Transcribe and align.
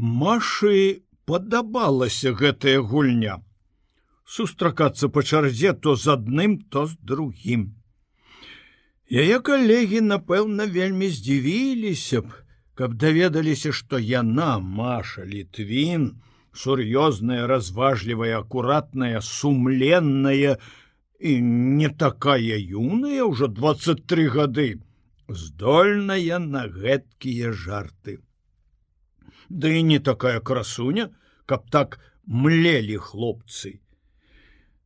Машы 0.00 1.04
падабалася 1.28 2.32
гэтая 2.32 2.80
гульня. 2.80 3.34
Сустракацца 4.24 5.10
па 5.12 5.22
чарзе 5.22 5.72
то 5.86 5.92
з 5.94 6.14
адным, 6.14 6.56
то 6.72 6.86
з 6.86 6.96
другім. 7.04 7.66
Яе 9.10 9.40
калегі, 9.44 10.00
напэўна, 10.00 10.64
вельмі 10.64 11.10
здзівіліся 11.12 12.22
б, 12.22 12.32
каб 12.80 12.94
даведаліся, 12.94 13.74
што 13.76 14.00
яна 14.00 14.56
Маша 14.58 15.26
літвін, 15.28 16.08
сур'ёзная, 16.56 17.44
разважлівая, 17.46 18.40
акуратная, 18.40 19.20
сумленная 19.20 20.56
і 21.20 21.36
не 21.44 21.92
такая 21.92 22.56
юная 22.56 23.28
ўжо 23.28 23.52
23 23.52 24.28
гады, 24.32 24.68
здольная 25.28 26.40
на 26.40 26.66
гэткія 26.72 27.52
жарты. 27.52 28.20
Ды 29.50 29.78
і 29.78 29.82
не 29.82 29.98
такая 29.98 30.40
красуня, 30.40 31.10
каб 31.46 31.70
так 31.70 31.98
млелі 32.24 32.96
хлопцы. 32.96 33.80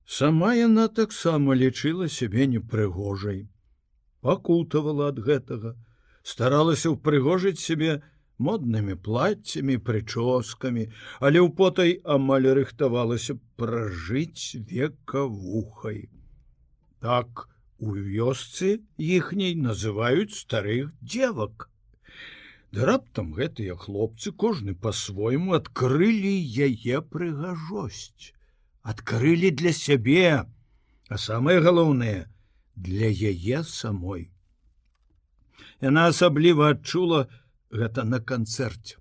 Сама 0.05 0.55
яна 0.59 0.89
таксама 0.89 1.55
лічыла 1.55 2.09
сябе 2.09 2.47
непрыгожай 2.49 3.45
пакутавала 4.25 5.13
ад 5.13 5.21
гэтага, 5.29 5.75
старалася 6.33 6.93
ўпрыгожыць 6.95 7.61
сябе 7.61 8.01
моднымі 8.47 8.97
плаццямі, 9.07 9.77
прычоскамі, 9.89 10.87
але 11.21 11.39
ў 11.45 11.49
потай 11.59 11.93
амаль 12.17 12.49
рыхтавалася 12.59 13.37
пражыць 13.61 14.65
векавухай. 14.73 16.01
Так 17.05 17.45
у 17.85 17.93
вёсцы 17.93 18.81
іхняй 18.97 19.55
называюць 19.61 20.41
старых 20.41 20.89
дзевак. 21.05 21.69
Да 22.75 22.87
раптам 22.89 23.29
гэтыя 23.39 23.77
хлопцы 23.79 24.33
кожны 24.43 24.73
па-свойму 24.75 25.55
адкрылі 25.59 26.33
яе 26.67 27.01
прыгажосць, 27.15 28.33
адкрылі 28.83 29.51
для 29.61 29.73
сябе, 29.81 30.43
а 31.07 31.19
самае 31.25 31.61
галоўнае, 31.67 32.27
для 32.75 33.11
яе 33.31 33.63
самой. 33.63 34.27
Яна 35.87 36.09
асабліва 36.11 36.73
адчула 36.75 37.21
гэта 37.71 38.03
на 38.11 38.19
канцэрце 38.33 38.99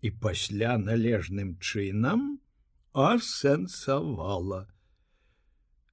і 0.00 0.10
пасля 0.24 0.78
належным 0.80 1.54
чынам 1.60 2.26
асэнсавала. 2.94 4.64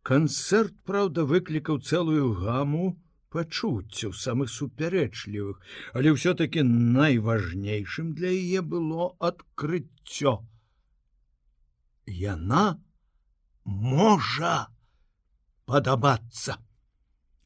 Канцэрт, 0.07 0.79
праўда, 0.87 1.27
выклікаў 1.27 1.83
цэлую 1.83 2.31
гаму 2.39 2.95
пачуццяў 3.31 4.13
самых 4.21 4.51
супярэчлівых, 4.53 5.59
але 5.93 6.13
ўсё-таки 6.15 6.63
найважнейшым 6.67 8.13
для 8.13 8.31
яе 8.31 8.61
было 8.61 9.11
адкрыццё. 9.19 10.43
Яна 12.05 12.65
можа 13.65 14.55
падабацца. 15.65 16.57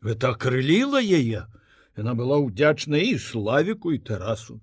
Гэта 0.02 0.36
акрыліла 0.38 1.02
яе. 1.02 1.45
Яна 1.95 2.13
была 2.13 2.41
ўдзячна 2.44 3.00
і 3.00 3.17
славіку 3.22 3.94
і 3.95 4.00
тэрасу 4.09 4.61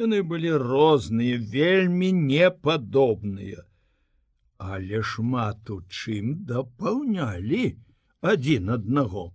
яны 0.00 0.22
былі 0.22 0.52
розныя 0.62 1.40
вельмі 1.54 2.12
непадобныя. 2.12 3.66
Але 4.60 5.02
шмат 5.10 5.70
у 5.72 5.80
чым 5.88 6.32
дапаўнялі 6.48 7.64
адзін 8.32 8.76
аднаго 8.76 9.30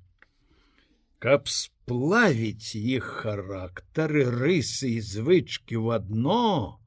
каб 1.25 1.49
сплавіць 1.49 2.77
іх 2.77 3.09
характары 3.25 4.25
рысы 4.29 4.93
і 4.93 5.01
звычки 5.09 5.81
в 5.81 5.91
адно 5.97 6.77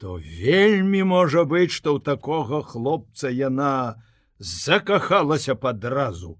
то 0.00 0.16
вельмі 0.16 1.04
можа 1.12 1.44
быць 1.54 1.74
што 1.76 1.98
ў 1.98 2.04
такога 2.08 2.62
хлопца 2.72 3.28
яна 3.28 3.72
закахалася 4.38 5.58
падразу 5.68 6.38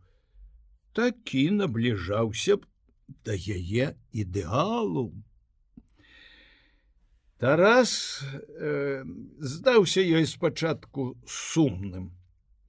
такі 0.99 1.45
набліжаўся 1.63 2.57
б 2.59 2.67
да 3.25 3.35
яе 3.39 3.95
ідэалу. 4.13 5.13
Тарас 7.39 7.93
э, 8.25 9.05
здаўся 9.39 10.03
ёй 10.03 10.27
спачатку 10.27 11.15
сумным. 11.25 12.18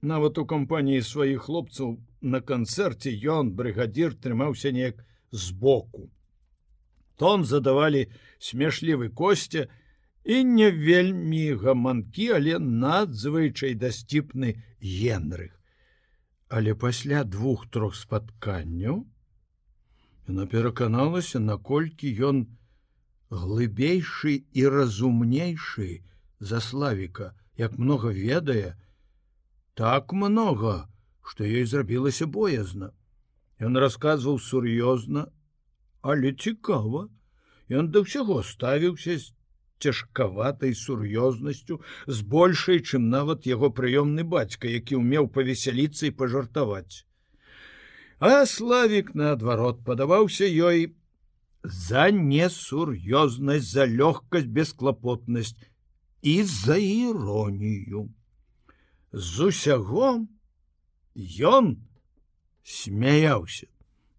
Нават 0.02 0.38
у 0.38 0.46
кампаніі 0.46 1.02
сваіх 1.04 1.44
хлопцаў 1.48 1.98
на 2.20 2.40
канцэрце 2.40 3.12
ён 3.36 3.52
брыгадзір 3.52 4.16
трымаўся 4.16 4.72
неяк 4.72 5.04
збоку. 5.30 6.08
Тон 7.20 7.44
задавалі 7.44 8.06
смешлівы 8.38 9.10
косця 9.12 9.68
і 10.24 10.44
не 10.44 10.70
вельмі 10.70 11.52
гаманкі, 11.60 12.32
але 12.40 12.58
надзвычай 12.58 13.74
дасціпны 13.74 14.56
генрых 14.80 15.60
але 16.50 16.74
пасля 16.74 17.22
двух-трох 17.22 17.94
спатканняў 17.94 18.96
яна 20.30 20.46
пераканалася 20.50 21.38
наколькі 21.42 22.10
ён 22.28 22.40
глыбейшы 23.42 24.32
і 24.58 24.64
разумнейшы 24.74 25.90
за 26.52 26.58
славіка 26.66 27.30
як 27.62 27.78
много 27.78 28.10
ведае 28.16 28.74
так 29.74 30.12
много 30.12 30.88
что 31.22 31.44
ёй 31.44 31.64
зрабілася 31.64 32.26
боязна 32.26 32.92
ён 33.60 33.76
расказваў 33.76 34.38
сур'ёзна 34.38 35.26
але 36.02 36.32
цікава 36.32 37.08
ён 37.70 37.92
да 37.94 38.02
ўсяго 38.06 38.42
ставіўся 38.46 39.18
з 39.18 39.32
цяжкаватай 39.80 40.74
сур'ёзнасцю 40.74 41.80
з 42.06 42.20
большай, 42.20 42.80
чым 42.80 43.08
нават 43.10 43.46
яго 43.48 43.72
прыёмны 43.80 44.24
бацька, 44.24 44.68
які 44.68 45.00
ўмеў 45.00 45.28
павесяліцца 45.32 46.06
і 46.10 46.16
пажартаваць. 46.20 47.06
А 48.20 48.44
славік 48.44 49.14
наадварот 49.16 49.80
падаваўся 49.84 50.44
ёй 50.44 50.92
за 51.64 52.10
несур'ёзнасць, 52.12 53.72
за 53.72 53.88
лёгкасць 53.88 54.52
бесклапотнасць 54.60 55.56
і 56.22 56.42
за 56.44 56.76
іронію. 56.76 58.08
З 59.12 59.50
усяго 59.50 60.26
ён 61.50 61.70
смяяўся, 62.62 63.66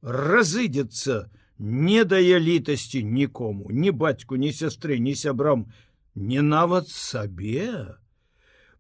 разыдзецца, 0.04 1.30
не 1.62 2.04
дае 2.04 2.40
літасці 2.40 3.04
нікому 3.04 3.70
ні 3.70 3.92
бацьку 3.92 4.36
ні 4.36 4.52
сястры 4.52 4.98
ні 5.00 5.14
сябрам 5.16 5.70
не 6.16 6.42
нават 6.42 6.90
сабе. 6.90 7.96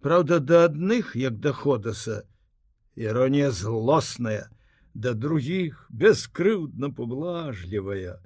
Праўда 0.01 0.39
да 0.39 0.65
адных 0.65 1.15
як 1.15 1.37
даходаса 1.37 2.23
іронія 2.95 3.51
злосная 3.51 4.49
да 4.93 5.13
других 5.13 5.85
бескрыўдна 5.89 6.89
поблажлівая 6.89 8.17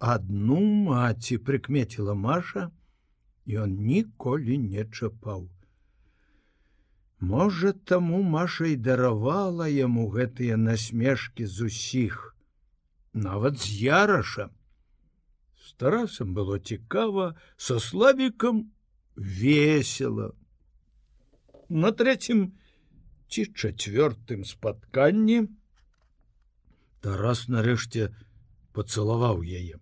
адну 0.00 0.60
маці 0.88 1.38
прыкмеціла 1.38 2.14
маша 2.14 2.70
он 3.60 3.76
ніколі 3.84 4.56
не 4.58 4.84
чапаў 4.88 5.48
Можа 7.20 7.72
таму 7.72 8.22
маша 8.22 8.66
і 8.72 8.76
даравала 8.76 9.68
яму 9.68 10.08
гэтыя 10.08 10.56
насмешкі 10.56 11.46
з 11.46 11.68
усіх 11.68 12.34
нават 13.12 13.60
з 13.60 13.68
яраша. 13.84 14.48
С 15.60 15.74
тарасам 15.76 16.32
было 16.34 16.58
цікава, 16.58 17.36
со 17.56 17.80
славікам 17.80 18.72
весело. 19.16 20.34
На 21.68 21.92
третьем 21.92 22.56
ці 23.28 23.46
чацвёртым 23.52 24.44
спатканні 24.44 25.48
Тарас 27.00 27.48
нарэшце 27.48 28.12
пацалаваў 28.76 29.44
яе. 29.44 29.76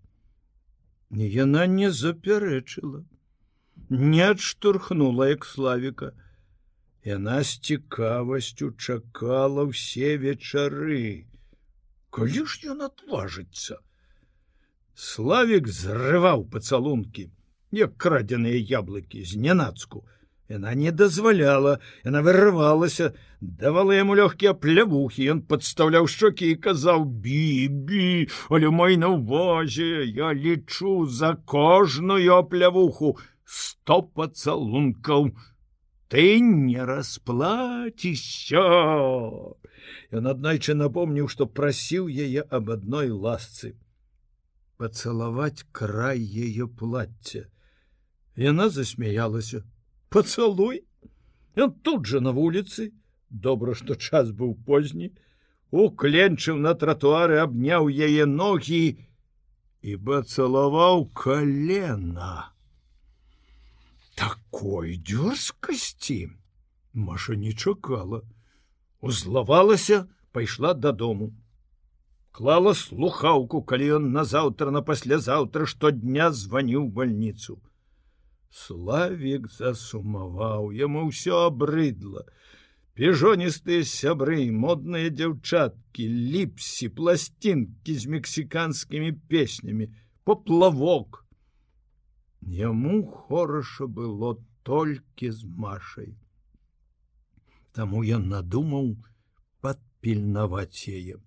Не 1.10 1.26
яна 1.26 1.66
не 1.66 1.90
запярэчыла, 1.90 3.02
не 3.90 4.22
адштурхнула 4.22 5.30
як 5.30 5.44
славіка. 5.44 6.12
Яна 7.08 7.40
з 7.48 7.58
цікавасцю 7.70 8.70
чакала 8.76 9.68
ўсе 9.72 10.16
вечары. 10.22 11.28
Калі 12.12 12.42
ж 12.44 12.72
ён 12.76 12.88
отважыцца 12.92 13.82
славик 14.98 15.68
зрываў 15.70 16.40
пацалунки 16.52 17.28
як 17.78 17.92
крадзеныя 18.02 18.58
яблыкі 18.70 19.20
з 19.22 19.38
нянацку 19.44 20.00
яна 20.54 20.72
не 20.80 20.90
дазваляла 21.00 21.74
яна 22.08 22.22
вырывалася 22.26 23.12
давала 23.40 23.94
яму 23.94 24.16
лёгкія 24.18 24.54
плявухі. 24.58 25.28
Ён 25.34 25.42
подставляў 25.52 26.08
шчокі 26.10 26.50
і 26.50 26.56
казаў 26.66 27.06
бібі 27.06 28.26
але 28.50 28.74
мой 28.80 28.98
на 29.04 29.12
увазе 29.14 30.02
я 30.18 30.34
лічу 30.34 31.06
за 31.06 31.36
кожную 31.54 32.42
плявуху 32.50 33.14
сто 33.44 34.02
пацалункаў 34.02 35.30
ты 36.08 36.40
не 36.40 36.84
расплаціся 36.92 38.64
Ён 40.18 40.24
аднайчы 40.32 40.74
напомніў, 40.74 41.28
што 41.28 41.46
прасіў 41.46 42.08
яе 42.08 42.42
аб 42.48 42.70
адной 42.76 43.12
ласцы 43.12 43.76
пацалаваць 44.78 45.66
край 45.72 46.22
яе 46.22 46.66
плацця. 46.80 47.44
Яна 48.38 48.68
засмяялася: 48.70 49.64
Пацалуй! 50.08 50.84
Ён 51.58 51.74
тут 51.82 52.06
жа 52.06 52.20
на 52.22 52.32
вуліцы, 52.36 52.92
добра, 53.28 53.74
што 53.74 53.98
час 53.98 54.30
быў 54.30 54.54
позні, 54.68 55.10
укленчыў 55.74 56.62
на 56.62 56.74
тратуары, 56.78 57.42
абняў 57.42 57.90
яе 57.90 58.24
ногі 58.30 58.84
і 59.82 59.96
бацалаваў 60.10 61.10
колена. 61.10 62.54
Такой 64.18 64.96
дзёрзкасці 64.98 66.30
Маша 66.92 67.36
не 67.36 67.52
чакала, 67.52 68.22
узлавалася, 69.00 70.08
пайшла 70.32 70.74
дадому. 70.74 71.28
Клала 72.32 72.72
слухаўку, 72.74 73.62
калі 73.62 73.90
ён 73.98 74.08
назаўтра 74.16 74.74
на 74.74 74.82
паслязаўтра 74.82 75.66
штодня 75.66 76.30
званіў 76.32 76.88
больніцу. 76.98 77.60
Славік 78.50 79.46
засумаваў, 79.54 80.72
яму 80.72 81.06
ўсё 81.12 81.44
абрыдла. 81.46 82.26
Пежоністыя 82.98 83.86
сябры, 83.86 84.50
модныя 84.50 85.14
дзяўчаткі, 85.14 86.08
ліпсі, 86.34 86.90
пласцінкі 86.98 87.94
з 87.94 88.14
мексіканскімі 88.18 89.14
песнямі, 89.30 89.92
поплавок. 90.24 91.22
Яму 92.42 93.02
хораша 93.06 93.86
было 93.86 94.36
толькі 94.62 95.30
з 95.30 95.44
машай. 95.44 96.14
Таму 97.72 98.02
ён 98.02 98.28
надумаў 98.28 98.94
падпільнаваць 99.60 100.88
яе 100.88 101.18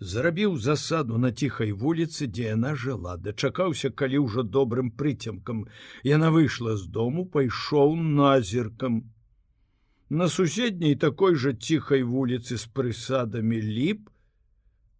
зарабіў 0.00 0.56
засаду 0.58 1.18
на 1.18 1.30
ціхай 1.32 1.72
вуліцы, 1.72 2.26
дзе 2.26 2.50
яна 2.54 2.74
жыла, 2.74 3.16
дачакаўся, 3.16 3.90
калі 3.90 4.24
ўжо 4.26 4.44
добрым 4.56 4.90
прыцемкам 4.90 5.64
яна 6.08 6.30
выйшла 6.34 6.76
з 6.76 6.88
дому, 6.98 7.26
пайшоў 7.26 7.96
назіркам. 7.96 9.00
На 10.08 10.28
суседняй 10.28 10.94
такой 10.94 11.34
жа 11.36 11.52
ціхай 11.52 12.02
вуліцы 12.02 12.56
з 12.56 12.66
прысадамі 12.66 13.60
ліп, 13.62 14.08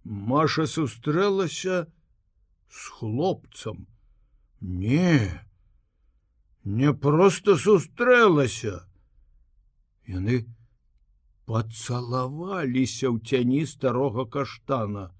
Маша 0.08 0.64
сустрэлася 0.66 1.86
з 2.72 2.82
хлопцам. 2.98 3.86
Не, 4.60 5.42
не 6.64 6.92
проста 6.92 7.56
сустрэлася. 7.56 8.82
Яны 10.08 10.42
пацалаваліся 11.46 13.06
ў 13.08 13.22
цяні 13.22 13.62
старога 13.70 14.26
каштана. 14.26 15.14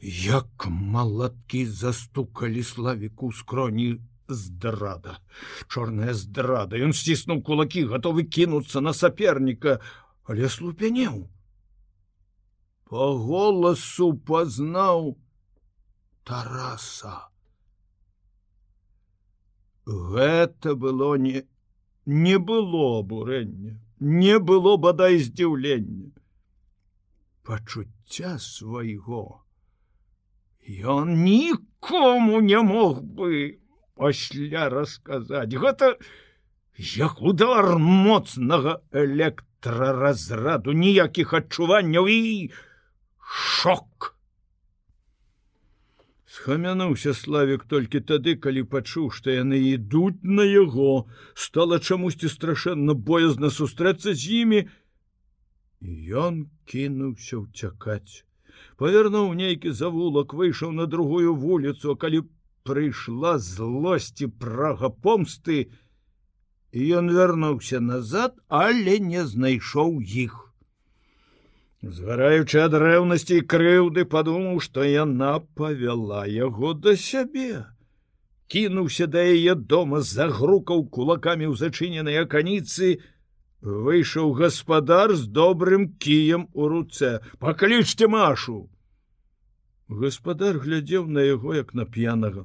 Як 0.00 0.66
малаткі 0.66 1.66
застукалі 1.66 2.62
славіку 2.64 3.32
скроні 3.32 4.00
здрада, 4.28 5.20
чорная 5.68 6.14
здрада, 6.14 6.76
Ён 6.76 6.92
сціснуў 6.92 7.42
кулакі, 7.42 7.84
гатовы 7.86 8.24
кінуцца 8.24 8.80
на 8.80 8.92
саперніка, 8.92 9.78
але 10.24 10.48
слупянеў. 10.48 11.28
По 12.90 13.14
голасу 13.14 14.14
пазнаў 14.18 15.20
Тараса. 16.24 17.28
Гэта 19.86 20.74
было 20.74 21.14
не 21.16 21.44
не 22.06 22.38
было 22.38 22.98
абурэння 23.00 23.78
не 24.00 24.38
было 24.38 24.76
бадай 24.76 25.18
здзіўлення. 25.20 26.10
Пачуцця 27.44 28.38
свайго 28.38 29.42
ён 30.70 31.24
нікому 31.24 32.40
не 32.40 32.60
мог 32.62 33.02
бы 33.02 33.60
пасля 33.96 34.68
расказаць. 34.70 35.52
Гэта 35.52 35.96
як 36.78 37.20
удар 37.20 37.76
моцнага 37.76 38.80
электраразраду 38.92 40.72
ніякіх 40.72 41.34
адчуванняў 41.34 42.08
і 42.08 42.52
шок 43.18 44.14
схамянуўся 46.30 47.12
славік 47.18 47.64
толькі 47.70 48.00
тады 48.08 48.36
калі 48.44 48.62
пачуў 48.72 49.10
што 49.14 49.34
яны 49.34 49.58
ідуць 49.74 50.22
на 50.22 50.46
яго. 50.46 50.90
Стала 51.34 51.78
чамусьці 51.78 52.30
страшэнна 52.30 52.94
боязна 52.94 53.50
сустрэцца 53.50 54.14
з 54.14 54.42
імі. 54.42 54.60
Ён 56.24 56.42
кінуўся 56.70 57.40
ўцякаць. 57.42 58.22
Павярнуў 58.78 59.32
нейкі 59.40 59.72
завулак 59.80 60.34
выйшаў 60.40 60.76
на 60.76 60.86
другую 60.86 61.34
вуліцу 61.34 61.96
калі 62.04 62.22
прыйшла 62.68 63.36
злосці 63.38 64.28
прага 64.44 64.90
помсты 65.06 65.58
ён 67.00 67.10
вярнуўся 67.16 67.80
назад 67.80 68.38
але 68.62 68.98
не 69.06 69.24
знайшоў 69.26 69.98
іх 70.24 70.39
Згараючы 71.80 72.60
ад 72.60 72.74
рэўнасці 72.76 73.40
і 73.40 73.44
крыўды 73.48 74.04
падумаў, 74.04 74.60
што 74.60 74.84
яна 74.84 75.40
павяла 75.56 76.26
яго 76.28 76.74
да 76.76 76.92
сябе. 76.92 77.64
Кінуўся 78.52 79.06
да 79.06 79.22
яе 79.24 79.54
дома, 79.54 80.00
загрукаў 80.04 80.84
кулакамі 80.92 81.48
ў 81.48 81.56
зачыненай 81.56 82.20
аканіцы, 82.20 83.00
выйшаў 83.64 84.32
гаспадар 84.36 85.14
з 85.16 85.24
добрым 85.32 85.86
кіем 85.96 86.48
у 86.52 86.68
руцэ. 86.68 87.24
Паклічце 87.40 88.08
машу. 88.12 88.68
Гаспадар 89.88 90.60
глядзеў 90.60 91.08
на 91.08 91.24
яго 91.24 91.56
як 91.56 91.72
на 91.72 91.88
п'янага. 91.88 92.44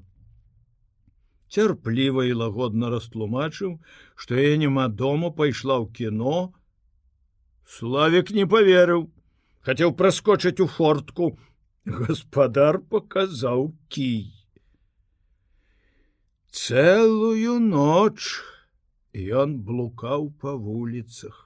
Цярпліва 1.51 2.23
і 2.23 2.39
лагодна 2.39 2.87
растлумачыў, 2.89 3.83
што 4.15 4.39
я 4.39 4.55
няма 4.55 4.87
дома 4.87 5.29
пайшла 5.35 5.75
ў 5.83 5.91
кіно. 5.91 6.55
Славік 7.67 8.31
не 8.31 8.47
поверыў, 8.47 9.11
хотел 9.65 9.91
проскочыць 9.93 10.59
у 10.61 10.67
фортку. 10.67 11.33
Гаспадар 11.85 12.79
показаў 12.79 13.71
кій 13.89 14.35
целую 16.55 17.59
ноч 17.59 18.41
ён 19.39 19.57
блукаў 19.67 20.29
по 20.43 20.53
вуліцах 20.67 21.41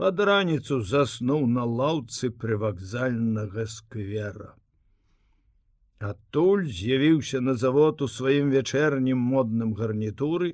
под 0.00 0.20
раніцу 0.28 0.80
заснуў 0.90 1.46
на 1.52 1.64
лаўцы 1.64 2.30
прывакзальнага 2.42 3.64
сквера. 3.74 4.50
Адтуль 6.10 6.66
з'явіўся 6.78 7.40
на 7.40 7.54
завод 7.54 8.02
у 8.02 8.08
сваім 8.16 8.50
вячэрнім 8.52 9.22
модным 9.36 9.72
гарнітуры. 9.78 10.52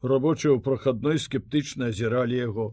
Рабочыя 0.00 0.54
ў 0.54 0.62
прахадной 0.64 1.20
скептычна 1.26 1.90
азіралі 1.92 2.40
яго 2.40 2.70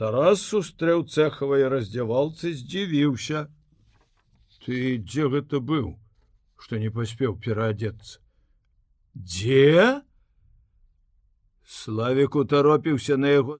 Тарас 0.00 0.40
сустрэў 0.48 1.02
цэхавай 1.12 1.66
раздзявалцы 1.68 2.54
здзівіўся. 2.56 3.40
Ты 4.64 4.96
дзе 4.96 5.28
гэта 5.28 5.60
быў, 5.60 5.90
што 6.56 6.80
не 6.80 6.88
паспеў 6.88 7.36
пераадзецца. 7.36 8.16
Дзе? 9.12 10.00
Славік 11.68 12.40
утаропіўся 12.40 13.18
на 13.20 13.34
яго. 13.34 13.58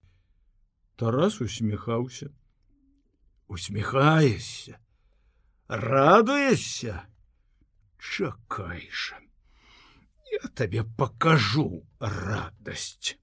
Тарас 0.96 1.40
усміхаўся. 1.44 2.32
Усміхаешся, 3.44 4.80
радуешся, 5.68 7.04
Чакай 8.00 8.88
жа. 8.88 9.20
Я 10.32 10.48
табе 10.56 10.88
пакажу 10.96 11.84
радасць. 12.00 13.18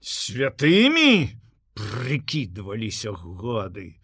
Святымі, 0.00 1.36
прыкідваліся 1.74 3.12
годы. 3.12 3.96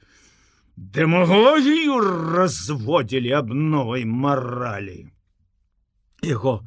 Дэмагогію 0.78 1.98
разводзілі 2.34 3.32
аб 3.42 3.48
новай 3.54 4.04
маралі. 4.04 5.10
Яго 6.22 6.62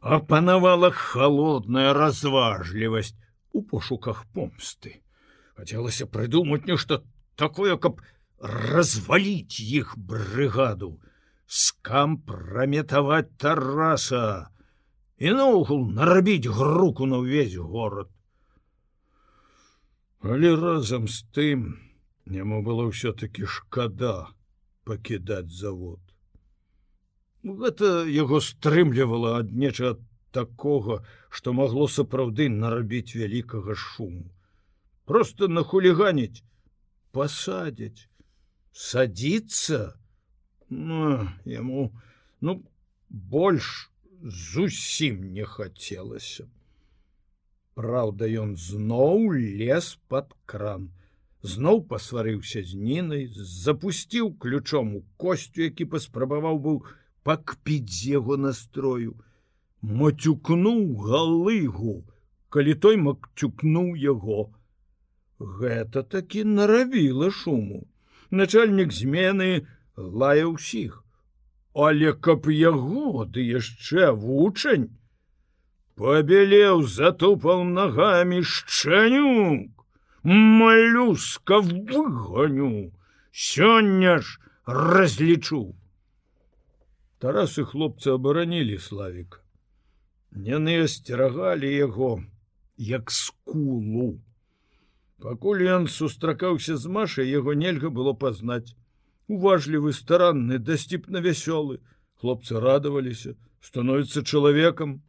апанавала 0.00 0.90
холодная 0.90 1.92
разважлівасць 1.96 3.16
у 3.52 3.62
пошуках 3.62 4.24
помсты. 4.36 5.00
Хацелася 5.56 6.06
прыдумаць 6.06 6.68
нешта 6.68 7.00
такое, 7.34 7.76
каб 7.80 8.04
разваліць 8.38 9.60
іх 9.60 9.96
брыгаду, 9.96 11.00
скампраметаваць 11.46 13.32
тараса 13.40 14.52
і 15.16 15.32
наогул 15.32 15.88
нарабіць 15.88 16.44
груку 16.44 17.08
на 17.08 17.24
ўвесь 17.24 17.56
горад. 17.56 18.12
Але 20.26 20.56
разам 20.58 21.06
з 21.06 21.22
тым 21.36 21.66
яму 22.34 22.62
было 22.66 22.88
ўсё-таки 22.90 23.46
шкада 23.46 24.34
пакідаць 24.82 25.54
завод. 25.54 26.00
Гэта 27.46 28.10
яго 28.10 28.40
стрымлівала 28.42 29.36
ад 29.42 29.52
нечага 29.54 30.00
такога, 30.34 31.04
што 31.30 31.54
магло 31.54 31.86
сапраўды 31.86 32.48
нарабіць 32.50 33.14
вялікага 33.14 33.78
шуму. 33.78 34.26
Просто 35.06 35.46
нахуліганіць, 35.46 36.42
пасадзяць, 37.14 38.10
садіцца 38.72 39.94
ну, 40.68 41.28
яму 41.44 41.92
ну 42.40 42.64
больш 43.08 43.90
зусім 44.22 45.32
не 45.32 45.44
хацелася. 45.44 46.48
Праўда, 47.76 48.24
ён 48.42 48.56
зноў 48.56 49.32
лез 49.36 49.88
под 50.08 50.32
кран. 50.48 50.88
Зноў 51.54 51.82
пасварыўся 51.90 52.62
з 52.64 52.78
нінай, 52.84 53.26
запусціў 53.36 54.30
ключом 54.44 54.94
у 54.96 55.02
костю, 55.20 55.62
які 55.66 55.84
паспрабаваў 55.94 56.56
быў 56.66 56.78
пакпіць 57.28 57.92
з 57.98 58.16
яго 58.16 58.38
настрою, 58.40 59.12
мацюкнуў 60.00 60.80
галыгу, 61.10 61.94
калі 62.48 62.74
той 62.86 62.96
макцюкнуў 62.96 63.92
яго. 64.06 64.48
Гэта 65.60 66.02
такі 66.16 66.44
наравіла 66.56 67.30
шуму. 67.30 67.84
Начальнік 68.30 68.92
змены 68.92 69.66
лая 69.96 70.48
ўсіх. 70.48 71.02
Але 71.76 72.16
каб 72.28 72.48
яго 72.48 73.26
ды 73.28 73.44
яшчэ 73.44 74.12
вучань, 74.16 74.88
побелеў 75.96 76.82
затупал 76.84 77.64
ногами 77.64 78.42
шчанюк 78.42 79.72
малюска 80.22 81.60
выгоню. 81.60 82.92
Сёння 83.32 84.20
ж 84.20 84.38
разлічу 84.64 85.76
тарасы 87.20 87.64
хлопцы 87.64 88.12
абаранілі 88.12 88.76
славік 88.78 89.40
яны 90.48 90.74
асцерагалі 90.84 91.68
яго 91.72 92.10
як 92.76 93.10
скулу. 93.10 94.20
Пакуль 95.24 95.64
ён 95.64 95.88
сустракаўся 95.88 96.76
з 96.76 96.92
машай 96.92 97.30
яго 97.32 97.54
нельга 97.56 97.88
было 97.88 98.12
пазнаць. 98.12 98.76
Уважлівы 99.32 99.92
старанны 99.96 100.58
дасціпна 100.58 101.24
вясёлы. 101.24 101.80
Хлопцы 102.20 102.60
радаваліся 102.60 103.34
становіцца 103.60 104.22
чалавекам 104.22 105.00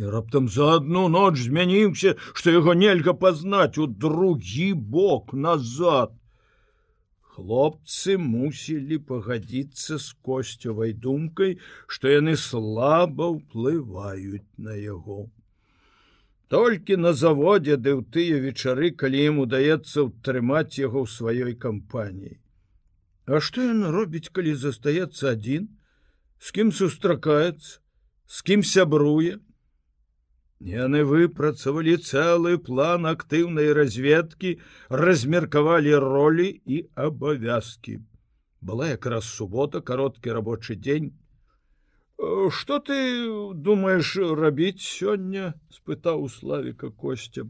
і 0.00 0.08
раптам 0.08 0.48
за 0.48 0.66
одну 0.80 1.08
ноч 1.12 1.36
змяніўся, 1.44 2.14
што 2.32 2.52
яго 2.54 2.72
нельга 2.72 3.12
пазнаць 3.12 3.76
у 3.76 3.86
другі 3.86 4.72
бок 4.94 5.34
назад. 5.46 6.14
Хлопцы 7.34 8.16
мусілі 8.16 8.96
пагадзіцца 9.10 9.98
з 10.00 10.16
косцевай 10.24 10.94
думкай, 10.96 11.58
што 11.86 12.08
яны 12.08 12.36
слаба 12.40 13.28
ўплываюць 13.34 14.48
на 14.56 14.78
яго. 14.80 15.28
Толькі 16.48 16.96
на 16.96 17.12
заводзе 17.12 17.76
ды 17.76 17.92
ў 17.92 18.02
тыя 18.16 18.40
вечары, 18.40 18.90
калі 19.04 19.20
ім 19.32 19.44
удаецца 19.44 20.08
ўтрымаць 20.08 20.80
яго 20.80 21.04
ў 21.04 21.12
сваёй 21.12 21.54
кампаніі. 21.66 22.40
А 23.28 23.44
што 23.44 23.68
ён 23.68 23.84
робіць, 23.92 24.32
калі 24.32 24.56
застаецца 24.56 25.36
адзін, 25.36 25.68
з 26.40 26.56
кім 26.56 26.72
сустракаецца, 26.72 27.78
з 28.26 28.38
кім 28.48 28.64
сябруе, 28.64 29.38
Яны 30.60 31.04
выпрацавалі 31.08 31.96
цэлы 31.96 32.58
план 32.60 33.06
актыўнай 33.08 33.72
разведкі, 33.72 34.60
размеркавалі 34.90 35.94
ролі 36.04 36.48
і 36.66 36.84
абавязкі. 36.94 38.00
Была 38.60 38.92
якраз 38.92 39.24
субота, 39.24 39.80
кароткі 39.80 40.36
рабочы 40.36 40.76
дзень. 40.76 41.16
Што 42.52 42.78
ты 42.84 43.00
думаеш 43.56 44.16
рабіць 44.36 44.84
сёння?— 44.84 45.54
спытаў 45.72 46.28
славіка 46.28 46.90
косця. 46.92 47.48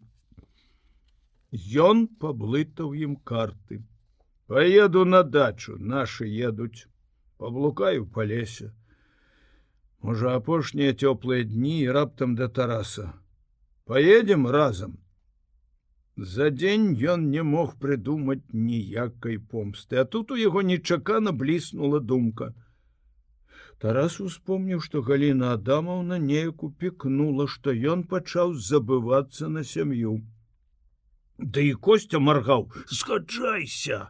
Ён 1.83 2.07
паблытаў 2.07 2.95
ім 2.95 3.17
карты. 3.26 3.83
Паеду 4.47 5.05
на 5.05 5.25
дачу, 5.25 5.75
нашы 5.79 6.31
едуць, 6.31 6.87
паблукаю 7.38 8.07
па 8.07 8.23
лесе. 8.23 8.71
Можа 10.02 10.33
апошнія 10.37 10.97
цёплыя 10.97 11.45
дні 11.45 11.80
і 11.80 11.90
раптам 11.92 12.35
да 12.35 12.49
тараса. 12.49 13.12
Поедем 13.85 14.47
разам. 14.47 14.97
За 16.16 16.49
дзень 16.50 16.97
ён 17.14 17.28
не 17.35 17.42
мог 17.42 17.76
прыдумаць 17.83 18.45
ніякай 18.52 19.37
помсты, 19.38 20.00
а 20.00 20.04
тут 20.04 20.33
у 20.33 20.37
яго 20.40 20.62
нечакана 20.62 21.33
бліснула 21.33 22.00
думка. 22.00 22.52
Тарас 23.80 24.21
успомніў, 24.21 24.80
што 24.87 25.00
Гліна 25.00 25.52
Адамаўна 25.57 26.19
неяк 26.19 26.64
упікнула, 26.64 27.47
што 27.49 27.73
ён 27.73 28.04
пачаў 28.04 28.52
забывацца 28.54 29.49
на 29.49 29.64
сям'ю. 29.64 30.16
Ды 31.38 31.69
і 31.69 31.78
костя 31.88 32.21
маргаў, 32.21 32.69
згаджайся. 32.88 34.02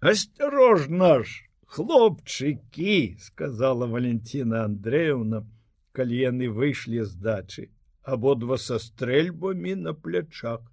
Асцярожна 0.00 1.22
ж! 1.22 1.49
Хлопчыкі 1.74 3.16
сказала 3.26 3.86
валентина 3.86 4.64
андреевна 4.66 5.44
калі 5.98 6.22
яны 6.22 6.50
выйшлі 6.60 7.04
з 7.06 7.14
дачы 7.26 7.66
абодва 8.14 8.58
са 8.58 8.78
стрэльбамі 8.82 9.76
на 9.86 9.94
плячах 9.94 10.64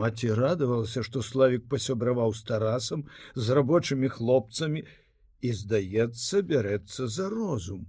маці 0.00 0.32
радавалася 0.38 1.04
што 1.08 1.22
славик 1.28 1.64
пасябраваў 1.72 2.34
з 2.38 2.44
тарасам 2.50 3.06
з 3.34 3.56
рабочымі 3.58 4.12
хлопцамі 4.16 4.84
і 5.42 5.52
здаецца 5.58 6.42
бярэцца 6.52 7.08
за 7.16 7.28
розум. 7.28 7.86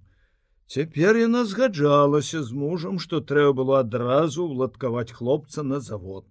Цяпер 0.74 1.20
яна 1.22 1.44
згаджалася 1.46 2.42
з 2.44 2.60
мужам 2.60 3.00
што 3.00 3.22
трэба 3.32 3.54
было 3.60 3.80
адразу 3.86 4.48
ўладкаваць 4.50 5.12
хлопца 5.20 5.64
на 5.64 5.80
завод 5.80 6.26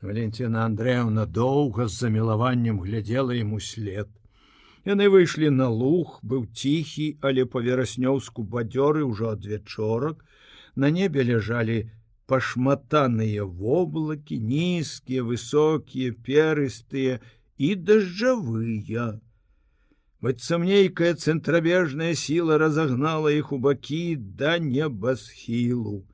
Валентина 0.00 0.64
Андреевна 0.64 1.26
доўга 1.26 1.88
з 1.88 1.98
замілаваннем 1.98 2.80
глядзела 2.80 3.34
ему 3.34 3.58
след. 3.58 4.06
Яны 4.86 5.08
выйшлі 5.10 5.50
на 5.50 5.66
луг, 5.68 6.20
быў 6.22 6.46
ціхі, 6.54 7.18
але 7.20 7.44
па 7.44 7.58
вераснёўску 7.58 8.46
бадзёры 8.46 9.02
ўжо 9.02 9.34
ад 9.34 9.42
вечорак. 9.42 10.22
На 10.76 10.90
небе 10.94 11.26
ляжалі 11.26 11.90
пашматаныя 12.30 13.42
воблакі, 13.42 14.38
нізкія, 14.38 15.26
высокія, 15.26 16.14
перыстыя 16.14 17.18
і 17.58 17.74
дажджавыя. 17.74 19.18
Быццам 20.22 20.62
нейкая 20.62 21.14
цэнтрабежная 21.18 22.14
сіла 22.14 22.58
разагнала 22.62 23.34
іх 23.34 23.50
у 23.50 23.58
бакі 23.58 24.14
да 24.14 24.58
небасхілу. 24.62 26.06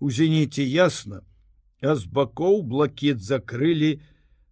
У 0.00 0.10
зеніце 0.10 0.68
ясна, 0.68 1.24
а 1.82 1.94
з 1.98 2.06
бакоў 2.06 2.62
блакет 2.62 3.20
закрылі 3.20 3.98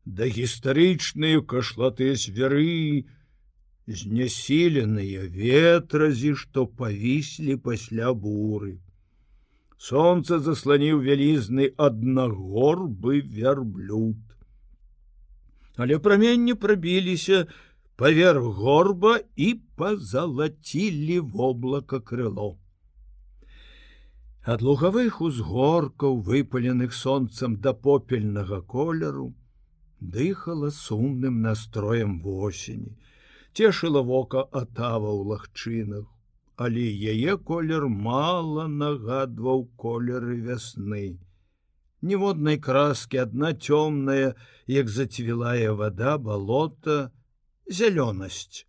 да 0.04 0.26
гістарычныя 0.26 1.40
кашлатыя 1.46 2.18
звяры, 2.18 3.06
знясіленыя 3.86 5.26
ветразі, 5.30 6.34
што 6.34 6.66
павіслі 6.66 7.56
пасля 7.56 8.12
буры. 8.14 8.78
Сонца 9.80 10.38
засланіў 10.44 11.00
вялізны 11.00 11.70
аднагорбы 11.76 13.20
вярблюд. 13.24 14.18
Але 15.76 15.98
праменні 15.98 16.54
прабіліся 16.54 17.46
паверх 17.96 18.44
горба 18.60 19.20
і 19.36 19.54
пазалацілі 19.76 21.20
воблака 21.20 22.00
крыло. 22.00 22.59
Ад 24.42 24.62
лугавых 24.62 25.20
узгоркаў, 25.20 26.22
выпаленых 26.24 26.94
сонцам 26.94 27.60
да 27.60 27.74
попельнага 27.74 28.62
колеру, 28.62 29.34
дыхала 30.00 30.70
сумным 30.70 31.42
настроем 31.42 32.22
восені, 32.22 32.96
цешыла 33.52 34.00
вока 34.00 34.40
атава 34.40 35.12
ў 35.12 35.28
лагчынах, 35.28 36.06
але 36.56 36.80
яе 37.12 37.36
колер 37.36 37.88
мала 37.88 38.64
нагадваў 38.66 39.68
колеры 39.76 40.40
вясны. 40.40 41.20
Ніводнай 42.00 42.56
краскі 42.56 43.20
адна 43.28 43.52
цёмная, 43.52 44.32
як 44.66 44.88
зацвілая 44.88 45.76
вода 45.76 46.16
балота, 46.16 47.12
зялёнасць. 47.68 48.64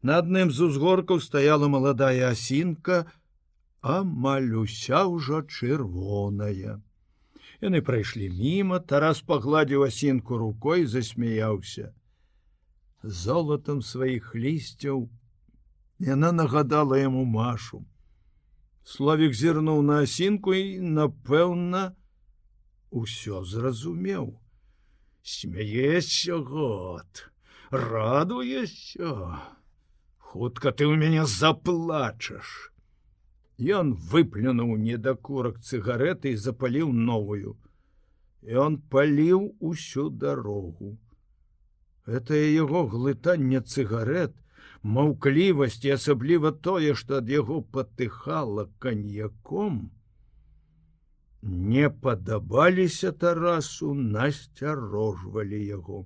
На 0.00 0.16
адным 0.24 0.48
з 0.48 0.64
узгоркаў 0.64 1.20
стаяла 1.20 1.68
маладая 1.68 2.32
асінка, 2.32 3.04
амаль 3.84 4.52
уся 4.56 5.04
ўжо 5.04 5.44
чырвоная. 5.44 6.80
Яны 7.60 7.80
прайшлі 7.84 8.30
мімо, 8.32 8.80
Тарас 8.80 9.20
пагладзіў 9.20 9.84
асінку 9.84 10.40
рукой, 10.40 10.88
засмяяўся. 10.88 11.92
Золатам 13.04 13.84
сваіх 13.84 14.32
лісцяў 14.34 15.08
яна 16.00 16.32
нагадала 16.32 16.98
яму 16.98 17.24
машу. 17.24 17.84
Славік 18.84 19.32
зірнуў 19.32 19.82
на 19.82 20.00
асінку 20.04 20.54
і, 20.54 20.80
напэўна, 20.80 21.94
усё 22.90 23.44
зразумеў. 23.44 24.40
Смяешся 25.22 26.36
год, 26.36 27.30
радуешся, 27.70 29.40
хутка 30.18 30.72
ты 30.72 30.84
ў 30.84 31.00
мяне 31.00 31.24
заплачаш. 31.24 32.73
Ён 33.58 33.94
выплюнуў 33.94 34.76
недакурак 34.76 35.60
цыгареты 35.60 36.32
і 36.34 36.36
запаліў 36.36 36.92
новую. 36.92 37.56
І 38.42 38.56
он 38.56 38.78
паліў 38.78 39.54
усю 39.60 40.10
дарогу. 40.10 40.98
Это 42.06 42.34
яго 42.34 42.86
глытанне 42.86 43.60
цыгарет 43.60 44.34
маўклівасць 44.84 45.84
і 45.84 45.94
асабліва 45.96 46.52
тое, 46.52 46.94
што 46.94 47.20
ад 47.22 47.30
яго 47.32 47.62
патыхала 47.62 48.68
каньяком, 48.78 49.90
не 51.42 51.88
падабаліся 51.90 53.12
тарасу, 53.12 53.94
насцярожвалі 53.94 55.60
яго. 55.64 56.04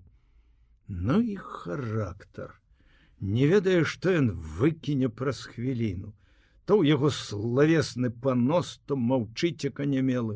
Ну 0.89 1.21
і 1.21 1.37
характар. 1.37 2.55
Не 3.21 3.47
ведае, 3.51 3.83
што 3.85 4.15
ён 4.15 4.31
выкіне 4.59 5.09
праз 5.09 5.43
хвіліну, 5.51 6.15
то 6.69 6.77
ў 6.77 6.93
яго 6.93 7.09
славесны 7.09 8.09
панос, 8.25 8.77
то 8.85 8.97
маўчыце 9.11 9.71
канямелы. 9.73 10.35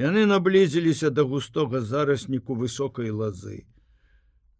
Яны 0.00 0.22
наблізіліся 0.30 1.10
да 1.12 1.26
густога 1.28 1.82
зарасніку 1.84 2.56
высокай 2.56 3.12
лазы. 3.12 3.58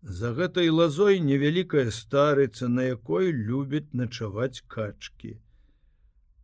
За 0.02 0.32
гэтай 0.36 0.68
лазой 0.68 1.16
невялікая 1.24 1.88
старыца, 1.96 2.68
на 2.68 2.84
якой 2.92 3.32
любяць 3.32 3.96
начаваць 3.96 4.60
качки. 4.68 5.40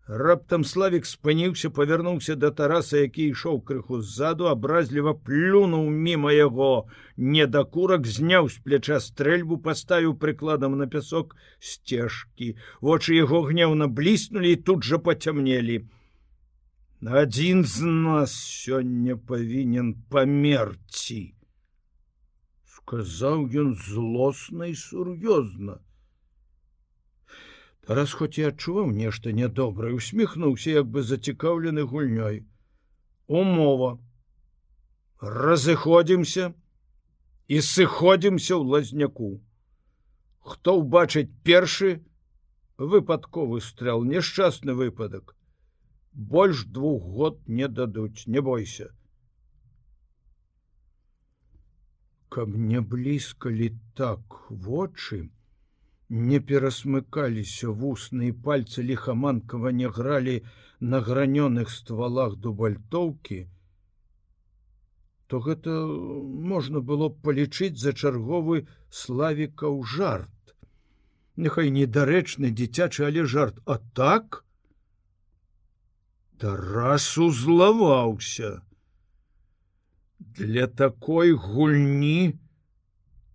Раптам 0.06 0.64
славік 0.64 1.06
спыніўся, 1.06 1.70
павярнуўся 1.70 2.36
да 2.38 2.52
тараса, 2.54 3.02
які 3.02 3.26
ішоў 3.32 3.58
крыху 3.66 3.98
ззаду, 4.00 4.46
абразліва 4.46 5.14
плюнуў 5.14 5.90
мімо 5.90 6.30
яго, 6.30 6.86
недакурак 7.16 8.06
зняў 8.06 8.46
з 8.48 8.62
пляча 8.62 9.00
стрэльбу, 9.02 9.58
паставіў 9.58 10.14
прыкладам 10.14 10.78
на 10.78 10.86
пясок 10.86 11.34
сцежкі. 11.58 12.54
Вочы 12.80 13.18
яго 13.18 13.42
гневна 13.50 13.90
бліснулі 13.90 14.54
і 14.54 14.62
тут 14.62 14.86
жа 14.86 15.02
пацямнелі 15.02 15.82
адзін 17.04 17.64
з 17.64 17.84
нас 17.84 18.32
сёння 18.32 19.16
павінен 19.16 19.94
памерці 20.10 21.34
сказаў 22.76 23.44
ён 23.52 23.74
злосна 23.76 24.66
і 24.72 24.74
сур'ёзна 24.74 25.76
раз 27.88 28.12
хоць 28.18 28.38
і 28.38 28.48
адчуваў 28.50 28.90
нешта 28.90 29.32
нядобрае 29.32 29.94
усміхнуўся 29.94 30.70
як 30.82 30.90
бы 30.90 31.02
зацікаўлены 31.02 31.86
гульнёй. 31.86 32.42
Умова. 33.26 33.98
Разыходзімся 35.20 36.52
і 37.48 37.60
сыходзімся 37.62 38.54
ў 38.58 38.62
лазняку. 38.74 39.30
Хто 40.42 40.78
ўбачыць 40.82 41.30
першы 41.46 42.02
выпадковы 42.78 43.60
стрэл 43.60 44.04
няшчасны 44.04 44.74
выпадак. 44.74 45.34
Больш 46.12 46.64
двух 46.64 47.02
год 47.02 47.40
не 47.46 47.68
дадуць 47.68 48.26
не 48.26 48.40
бойся. 48.40 48.90
Каб 52.28 52.54
не 52.56 52.80
блізкалі 52.80 53.70
так 53.94 54.50
вочы 54.50 55.30
не 56.08 56.38
перасмыкаліся 56.50 57.72
вусныя 57.82 58.36
пальцы 58.46 58.82
лихаманкава 58.82 59.72
не 59.80 59.88
гралі 59.98 60.36
на 60.80 61.00
гранёных 61.00 61.70
ствалах 61.70 62.36
дубальтоўкі 62.36 63.42
то 65.26 65.40
гэта 65.42 65.74
можна 66.54 66.80
было 66.80 67.08
палічыць 67.10 67.76
за 67.82 67.92
чарговы 67.92 68.66
славікаў 69.02 69.82
жарт 69.82 70.56
няхай 71.36 71.70
недарэчны 71.70 72.50
дзіцячы 72.50 73.06
але 73.10 73.26
жарт 73.36 73.62
а 73.66 73.78
так 74.00 74.42
Тарас 76.38 77.16
узлаваўся. 77.16 78.62
Для 80.18 80.66
такой 80.66 81.32
гульні 81.32 82.36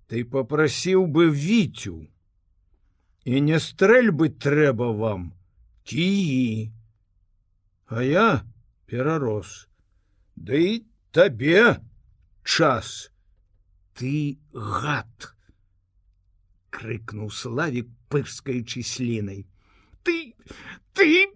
ты 0.07 0.23
попрасіў 0.25 1.07
бы 1.07 1.29
віцю. 1.29 2.05
І 3.25 3.41
не 3.45 3.59
стрэльбы 3.61 4.29
трэба 4.33 4.91
вам 4.97 5.31
кіі. 5.85 6.71
А 7.87 8.01
я 8.03 8.43
перарос. 8.87 9.67
Ды 10.35 10.61
і 10.67 10.75
табе 11.11 11.77
час 12.43 13.11
ты 13.93 14.39
гад 14.53 15.35
крыкнуў 16.71 17.29
славік 17.29 17.91
пырскаючы 18.09 18.81
слінай. 18.81 19.45
Ты 20.01 20.33
ты 20.95 21.29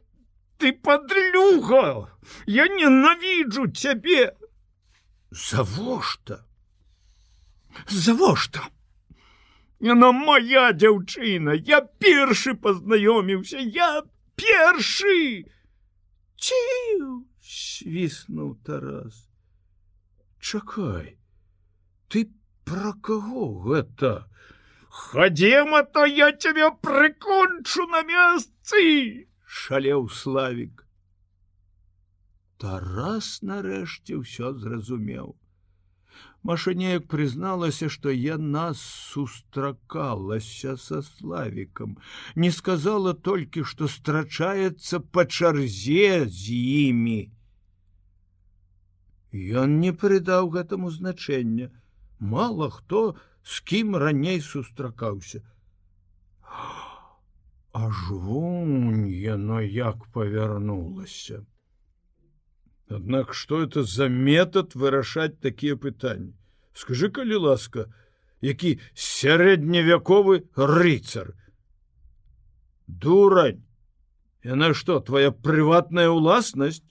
ты 0.58 0.72
подлюга 0.74 2.10
я 2.48 2.68
ненавіджу 2.68 3.68
цябе 3.68 4.34
завошта 5.32 6.46
завошта 7.88 8.64
яна 9.88 10.12
моя 10.20 10.66
дзяўчына 10.84 11.58
я 11.70 11.82
першы 12.06 12.56
пазнаёміўся 12.68 13.66
я 13.78 13.90
першы 14.44 15.18
ці 16.48 16.62
свіснуў 17.56 18.56
тарас 18.70 19.22
чакай 20.40 21.14
ты 22.10 22.26
про 22.72 22.96
каго 23.10 23.52
гэта 23.70 24.16
хадзема 25.04 25.86
то 25.96 26.10
я 26.10 26.34
цябе 26.34 26.74
прыкончу 26.90 27.88
на 27.94 28.04
месцы 28.10 28.84
шалеў 29.56 30.10
славік. 30.20 30.84
Тарас 32.62 33.28
нарэшце 33.50 34.20
ўсё 34.22 34.52
зразумеў. 34.64 35.36
Маша 36.46 36.76
неяк 36.78 37.08
прызналася, 37.10 37.88
што 37.90 38.12
яна 38.14 38.66
сустракалася 38.78 40.76
са 40.78 41.00
славікам, 41.06 41.96
не 42.36 42.52
сказала 42.58 43.14
толькі, 43.28 43.64
што 43.72 43.90
страчаецца 43.94 45.00
па 45.18 45.26
чарзе 45.26 46.28
з 46.30 46.60
імі. 46.82 47.18
Ён 49.64 49.74
не 49.86 49.92
прыдаў 50.04 50.52
гэтаму 50.54 50.94
значэння. 50.94 51.72
Мала 52.36 52.70
хто 52.78 53.02
з 53.42 53.66
кім 53.72 53.98
раней 54.06 54.40
сустракаўся. 54.52 55.42
Аж 57.74 58.06
вунь 58.28 59.10
яно 59.10 59.60
як 59.66 60.06
павярнулася. 60.14 61.42
Аднак 62.90 63.34
что 63.34 63.64
это 63.64 63.84
за 63.84 64.10
метод 64.10 64.76
вырашаць 64.76 65.42
такія 65.42 65.76
пытанні? 65.76 66.34
Скажы, 66.74 67.10
калі 67.10 67.36
ласка, 67.50 67.88
які 68.42 68.80
сярэдневяковы 68.94 70.44
рыцар. 70.56 71.34
Дурань, 72.88 73.66
Яна 74.46 74.76
что, 74.78 75.00
твоя 75.00 75.32
прыватная 75.32 76.14
ўласнасць? 76.14 76.86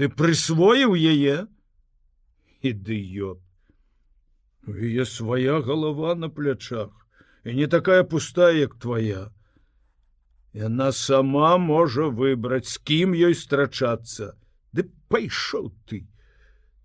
Ты 0.00 0.08
прысвоіў 0.08 0.96
яе? 0.96 1.52
Ідыёт. 2.64 3.44
Яе 4.64 5.04
свая 5.04 5.60
галава 5.60 6.14
на 6.16 6.32
плячах 6.32 6.88
і 7.44 7.54
не 7.60 7.66
такая 7.66 8.04
пустая, 8.04 8.56
як 8.56 8.74
твоя. 8.80 9.28
Яна 10.56 10.90
сама 10.96 11.58
можа 11.60 12.08
выбраць, 12.08 12.72
з 12.72 12.80
кім 12.80 13.12
ёй 13.12 13.36
страчацца. 13.36 14.32
Ды 14.76 14.84
пайшоў 15.08 15.70
ты. 15.88 16.04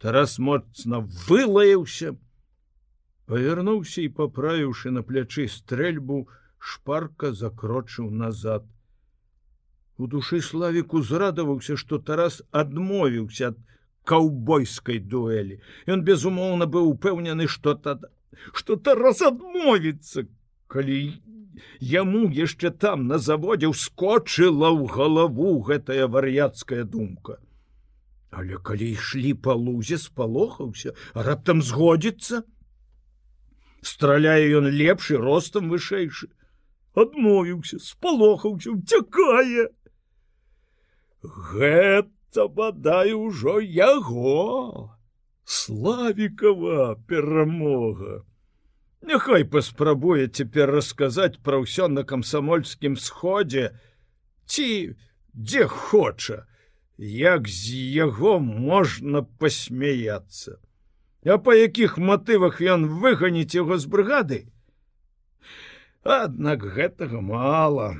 Тарас 0.01 0.37
моцна 0.39 0.99
вылаяўся, 1.27 2.15
павярнуўся 3.29 4.01
і 4.01 4.13
паправіўшы 4.19 4.91
на 4.95 5.03
плячы 5.09 5.47
стрэльбу, 5.47 6.21
шпарка 6.57 7.33
закрочыў 7.41 8.09
назад. 8.09 8.65
У 9.97 10.07
душы 10.07 10.41
славіку 10.41 11.01
зрадаваўся, 11.05 11.75
што 11.77 11.99
Тарас 11.99 12.41
адмовіўся 12.63 13.51
ад 13.51 13.59
каўбойскай 14.09 14.97
дуэлі. 15.13 15.59
Ён 15.85 16.01
безумоўна 16.07 16.65
быў 16.65 16.89
упэўнены, 16.95 17.47
што 17.47 17.75
тад... 17.75 18.07
што 18.53 18.79
Тарас 18.87 19.21
адмовіцца, 19.21 20.25
калі 20.71 20.97
яму 21.91 22.23
яшчэ 22.39 22.71
там 22.71 23.05
на 23.11 23.21
заводзе 23.27 23.69
ўскочыла 23.69 24.73
ў 24.73 24.89
галаву 24.97 25.53
гэтая 25.69 26.07
вар'яцкая 26.07 26.83
думка. 26.83 27.37
Але 28.31 28.57
калі 28.63 28.87
ішлі 28.95 29.33
па 29.45 29.53
лузе 29.59 29.99
спалохаўся, 29.99 30.95
раптам 31.13 31.61
згодзіцца, 31.61 32.43
страляе 33.83 34.47
ён 34.59 34.71
лепшы 34.71 35.19
ростам 35.19 35.67
вышэйшы, 35.73 36.31
адмовіўся, 36.95 37.79
спалохаўся, 37.83 38.71
уцякае. 38.71 39.67
Гэта 41.21 42.47
бадай 42.47 43.13
ужо 43.13 43.59
яго, 43.59 44.95
славікава 45.43 46.95
перамога. 47.07 48.23
Няхай 49.01 49.43
паспрабуе 49.43 50.29
цяпер 50.29 50.71
расказаць 50.71 51.41
пра 51.43 51.59
ўсё 51.65 51.89
на 51.89 52.05
камсамольскім 52.07 52.95
сходзе 52.95 53.73
ці 54.45 54.95
дзе 55.33 55.65
хоча, 55.67 56.45
як 57.01 57.47
з 57.47 57.73
яго 57.97 58.39
можна 58.39 59.23
пасмяяцца. 59.23 60.61
А 61.25 61.37
па 61.37 61.55
якіх 61.57 61.97
матывах 61.97 62.61
ён 62.61 62.85
выганіць 63.01 63.57
яго 63.57 63.77
з 63.77 63.89
брыгады? 63.89 64.39
Аднак 66.05 66.61
гэтага 66.61 67.21
мала. 67.21 67.97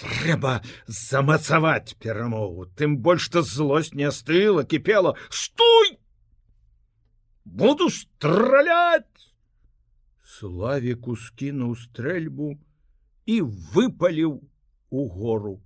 Трэба 0.00 0.60
замацаваць 0.88 1.96
перамогу, 2.00 2.64
тым 2.76 2.96
больш 3.04 3.28
што 3.28 3.42
злосць 3.44 3.92
не 3.92 4.08
стыла, 4.12 4.64
кіпела, 4.64 5.16
стуй! 5.28 5.98
Буду 7.44 7.90
стралять! 7.90 9.04
Славіку 10.24 11.16
скінуў 11.16 11.76
стрэльбу 11.76 12.56
і 13.26 13.40
выпаліў 13.44 14.40
у 14.90 15.08
гору. 15.08 15.60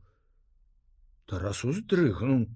Тарас 1.31 1.65
уздрыгнуў. 1.65 2.47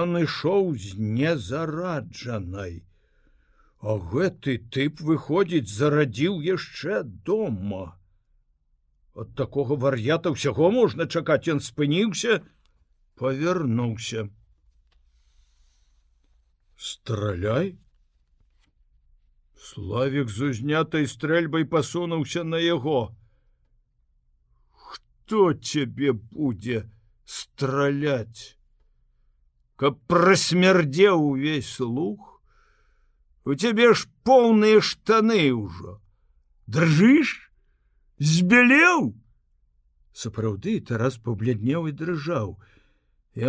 Ён 0.00 0.18
ішоў 0.22 0.72
з 0.74 0.96
незараджанай. 0.98 2.82
А 3.80 3.96
гэты 4.12 4.56
тып 4.74 5.00
выходзіць, 5.00 5.70
зарадзіў 5.72 6.40
яшчэ 6.44 7.02
дома. 7.28 7.84
От 9.14 9.34
такога 9.36 9.76
вар'ята 9.84 10.32
ўсяго 10.34 10.70
можна 10.74 11.06
чакаць, 11.06 11.46
ён 11.54 11.62
спыніўся, 11.64 12.40
павярнуўся. 13.20 14.28
Страляй! 16.76 17.78
Славік 19.70 20.28
з 20.28 20.50
узнятай 20.50 21.06
стрэльбай 21.06 21.64
пасунуўся 21.64 22.44
на 22.44 22.58
яго. 22.58 23.14
Хто 24.72 25.52
цябе 25.54 26.12
будзе 26.12 26.88
страляць? 27.30 28.58
Каб 29.80 30.02
прасмярдзеў 30.10 31.30
увесь 31.30 31.78
лух, 31.80 32.30
У 33.44 33.54
цябе 33.54 33.86
ж 33.98 34.04
поўныя 34.28 34.80
штаны 34.84 35.48
ўжо. 35.56 35.96
Држыш, 36.68 37.50
збялеў. 38.20 39.16
Сапраўды 40.12 40.76
Тарас 40.84 41.16
пабляднеў 41.16 41.88
і 41.88 41.96
дрыжаў. 41.96 42.52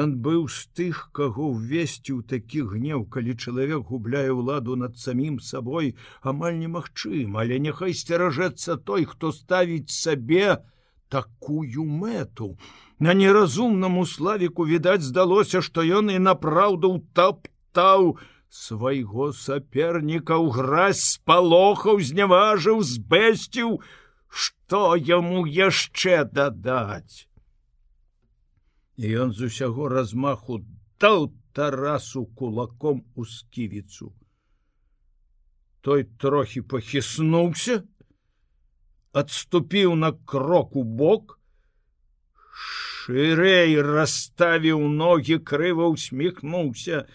Ён 0.01 0.15
быў 0.23 0.47
з 0.47 0.71
тых, 0.77 1.09
каго 1.11 1.51
ўвесці 1.51 2.15
ў 2.15 2.21
такі 2.23 2.63
гнеў, 2.71 3.03
калі 3.11 3.35
чалавек 3.35 3.91
губляе 3.91 4.31
ўладу 4.31 4.77
над 4.79 4.95
самім 4.95 5.41
сабой, 5.43 5.97
амаль 6.21 6.55
немагчым, 6.61 7.35
але 7.35 7.59
няхай 7.59 7.91
сцеражэцца 7.91 8.77
той, 8.79 9.05
хто 9.05 9.33
ставіць 9.35 9.91
сабе 9.91 10.61
такую 11.11 11.83
мэту. 11.83 12.55
На 13.01 13.13
неразумнаму 13.17 14.05
славіку 14.05 14.65
відаць 14.69 15.01
здалося, 15.01 15.61
што 15.65 15.81
ён 15.81 16.11
і 16.13 16.19
напраўду 16.21 16.91
таптаў 17.17 18.11
свайго 18.53 19.31
саперніка 19.33 20.37
ў 20.37 20.53
гразь 20.53 21.01
спалохаў, 21.15 21.97
зняважыў, 21.97 22.83
збэсціў, 22.85 23.81
што 24.29 24.83
яму 25.01 25.49
яшчэ 25.49 26.29
дадаць? 26.29 27.25
І 29.01 29.17
ён 29.25 29.33
з 29.33 29.49
усяго 29.49 29.89
размаху 29.89 30.61
даў 31.01 31.33
тарасу 31.57 32.29
кулаком 32.37 33.01
у 33.17 33.25
сківіцу. 33.25 34.13
Той 35.81 36.05
трохі 36.21 36.61
пахіснуўся, 36.61 37.81
адступіў 39.09 39.97
на 39.97 40.13
крок 40.13 40.77
у 40.77 40.85
бок, 40.85 41.41
шырэй 43.01 43.77
расставіў 43.81 44.87
ногі 44.87 45.39
крыва 45.51 45.91
усміхнуўся. 45.93 47.05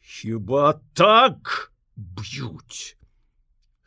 Хіба 0.00 0.80
так 0.94 1.72
б'юць. 1.96 2.96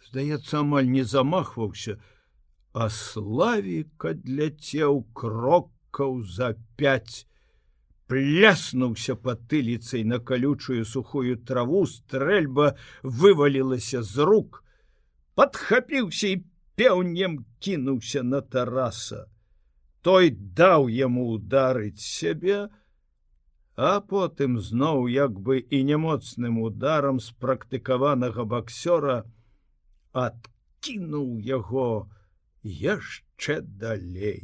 Здаецца, 0.10 0.62
амаль 0.62 0.90
не 0.92 1.04
замахваўся, 1.04 2.00
а 2.74 2.90
славіка 2.90 4.14
дляцеў 4.14 5.04
крок 5.14 5.70
крокаў 5.90 6.22
за 6.24 6.56
пять 6.78 7.26
пляснуўся 8.08 9.16
патыліцай 9.16 10.04
на 10.04 10.20
калючую 10.20 10.86
сухую 10.86 11.38
траву 11.38 11.86
стрэльба 11.86 12.76
вывалілася 13.04 14.02
з 14.02 14.18
рук 14.26 14.64
подхапіўся 15.36 16.28
і 16.28 16.44
пеўнем 16.76 17.46
кінуўся 17.60 18.24
на 18.24 18.42
тараса 18.42 19.28
той 20.08 20.30
даў 20.60 20.90
яму 20.98 21.26
ударыць 21.36 22.04
сябе 22.04 22.60
а 23.90 23.92
потым 24.14 24.60
зноў 24.70 25.08
як 25.16 25.40
бы 25.50 25.60
і 25.60 25.82
немоцным 25.90 26.62
ударам 26.68 27.20
спрактыкаванага 27.26 28.48
баксёра 28.54 29.18
адкінуў 30.28 31.36
яго 31.50 31.90
яшчэ 32.64 33.62
далей 33.84 34.42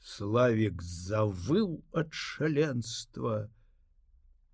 Славік 0.00 0.82
завыў 0.82 1.72
ад 1.92 2.12
шаленства 2.16 3.48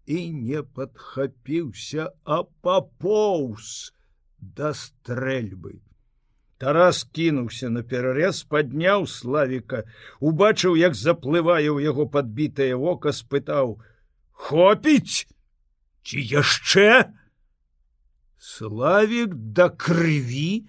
і 0.07 0.18
не 0.33 0.62
падхапіўся, 0.62 2.11
а 2.25 2.42
папоўз 2.66 3.92
да 4.38 4.72
стрэльбы. 4.75 5.81
Тарас 6.59 7.05
кінуўся 7.12 7.69
на 7.69 7.83
перарэз, 7.85 8.45
падняў 8.49 9.05
славіка, 9.12 9.85
убачыў, 10.21 10.77
як 10.81 10.97
заплывае 10.97 11.69
ў 11.69 11.85
яго 11.85 12.09
падбітае 12.09 12.73
вока, 12.81 13.12
спытаў: 13.12 13.77
«Хопіць, 14.47 15.29
ці 16.07 16.16
яшчэ? 16.33 17.12
Славік 18.40 19.37
да 19.59 19.69
крыві 19.69 20.64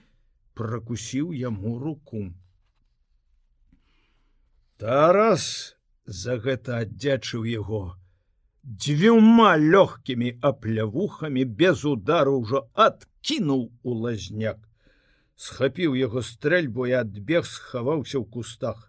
пракусіў 0.59 1.31
яму 1.31 1.77
руку. 1.79 2.25
Тарас 4.81 5.77
за 6.05 6.35
гэта 6.43 6.83
аддзячыў 6.83 7.47
яго. 7.47 7.95
Дзвюма 8.63 9.55
лёгкімі 9.55 10.35
аплявухамі 10.51 11.43
без 11.59 11.85
удару 11.87 12.39
ўжо 12.43 12.67
адкінуў 12.75 13.69
у 13.83 13.93
лазняк. 14.03 14.66
Схапіў 15.37 15.93
яго 15.93 16.21
стрэльбу 16.25 16.85
і 16.89 16.93
адбег 16.99 17.45
схаваўся 17.45 18.17
ў 18.17 18.25
кустах. 18.25 18.79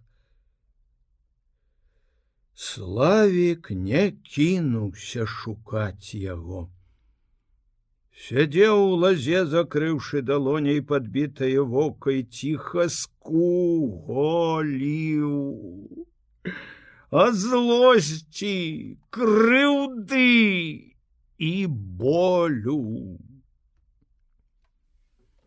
Славік 2.56 3.68
не 3.70 4.04
кінуўся 4.30 5.26
шукаць 5.32 6.16
яго. 6.16 6.62
Сядзеў 8.18 8.80
у 8.84 8.96
лазе, 9.02 9.42
закрыўшы 9.52 10.22
далоняй 10.30 10.80
падбітае 10.88 11.60
вока 11.74 12.16
і 12.16 12.24
ціха 12.24 12.88
скуголіў. 12.96 14.08
А 17.12 17.30
злосці, 17.44 18.56
крыўды 19.14 20.32
і 21.52 21.54
болю. 22.02 22.82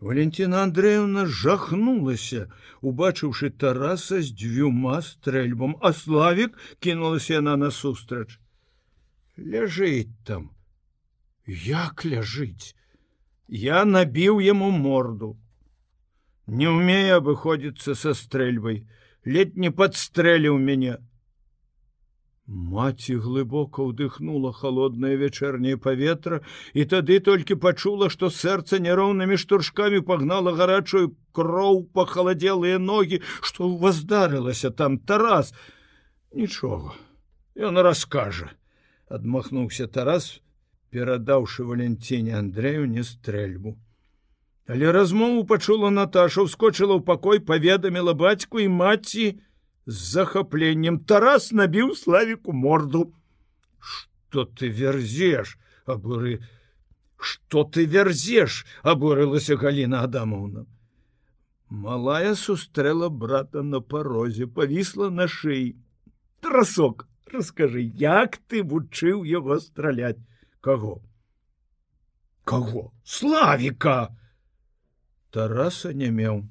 Валентина 0.00 0.62
Андреевна 0.62 1.26
жахнулася, 1.26 2.48
убачыўшы 2.82 3.50
тараса 3.50 4.20
з 4.20 4.32
дзвюма 4.32 5.00
стрэльбам, 5.02 5.78
а 5.80 5.92
славік 5.92 6.58
кінулася 6.80 7.40
яна 7.40 7.56
насустрач. 7.56 8.36
Ляжыць 9.36 10.12
там, 10.24 10.50
як 11.46 12.04
ляжыць 12.04 12.74
я 13.48 13.84
набіў 13.84 14.40
яму 14.40 14.70
морду 14.70 15.36
не 16.46 16.66
умея 16.68 17.18
абыходзіцца 17.22 17.94
са 17.94 18.14
стрэльбай 18.14 18.82
ледь 19.24 19.56
не 19.56 19.70
подстрэліў 19.70 20.58
мяне 20.58 20.98
Маці 22.47 23.15
глыбока 23.25 23.85
ўдыхнула 23.87 24.51
холоднае 24.51 25.15
вечэрняе 25.21 25.77
паветра 25.77 26.41
і 26.73 26.85
тады 26.93 27.19
толькі 27.19 27.59
пачула 27.65 28.09
што 28.09 28.29
сэрца 28.37 28.81
няроўнымі 28.85 29.37
штуршкамі 29.43 30.01
пагнала 30.11 30.55
гарачую 30.57 31.15
кроў 31.31 31.83
пахаладзелыя 31.97 32.79
ногі 32.79 33.21
што 33.41 33.69
ў 33.69 33.77
вас 33.83 34.01
здарылася 34.03 34.71
там 34.71 34.97
тарас 34.97 35.53
нічога 36.33 36.97
ён 37.55 37.77
раскажа 37.89 38.49
адмахнуўся 39.07 39.87
тарас 39.87 40.41
перадаўшы 40.91 41.63
валенціне 41.63 42.35
Андрею 42.37 42.85
не 42.85 43.03
стрэльбу. 43.03 43.77
Але 44.67 44.91
размову 44.91 45.43
пачула 45.43 45.89
Наташа, 45.89 46.43
ускочыла 46.43 46.99
ў 46.99 47.03
пакой, 47.03 47.39
паведаміла 47.39 48.13
бацьку 48.13 48.59
і 48.59 48.67
маці 48.67 49.39
з 49.85 49.97
захапленнем 50.13 50.99
Тарас 50.99 51.51
набіў 51.51 51.95
славіку 51.95 52.53
морду. 52.53 53.13
Што 53.79 54.45
ты 54.45 54.69
верзеш, 54.69 55.57
абуры, 55.85 56.39
Што 57.17 57.63
ты 57.63 57.85
верзеш, 57.85 58.65
абурылася 58.81 59.55
Галіна 59.55 60.01
Адамовна. 60.03 60.65
Малая 61.69 62.33
сустрэла 62.35 63.09
брата 63.09 63.61
на 63.61 63.79
парозе, 63.79 64.47
павісла 64.47 65.09
на 65.09 65.27
шыі. 65.27 65.77
Трасок, 66.41 67.05
раскажы, 67.29 67.85
як 67.95 68.41
ты 68.49 68.63
вучыў 68.63 69.23
яго 69.23 69.59
страляць 69.59 70.19
кого 70.61 71.01
кого 72.43 72.91
славіка 73.03 74.15
тараса 75.31 75.93
не 75.93 76.09
меў 76.11 76.41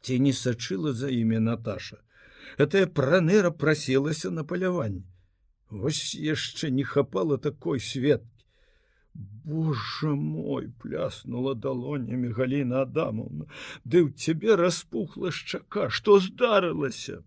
ці 0.00 0.18
не 0.26 0.32
сачыла 0.32 0.92
за 0.92 1.10
імі 1.12 1.38
Наташа. 1.46 1.98
Гэтая 2.56 2.86
праныра 2.86 3.50
прасілася 3.50 4.30
на 4.30 4.44
паляванне. 4.44 5.04
Вось 5.70 6.14
яшчэ 6.14 6.70
не 6.70 6.84
хапала 6.84 7.36
такой 7.36 7.80
светкі. 7.80 8.38
Божа 9.44 10.14
мой 10.14 10.68
пляснула 10.82 11.54
далонямі 11.54 12.28
Гліна 12.36 12.82
Адамовна, 12.86 13.46
Ды 13.84 14.04
ў 14.04 14.14
цябе 14.14 14.54
распухла 14.60 15.32
шчака, 15.32 15.88
што 15.90 16.18
здарылася. 16.20 17.24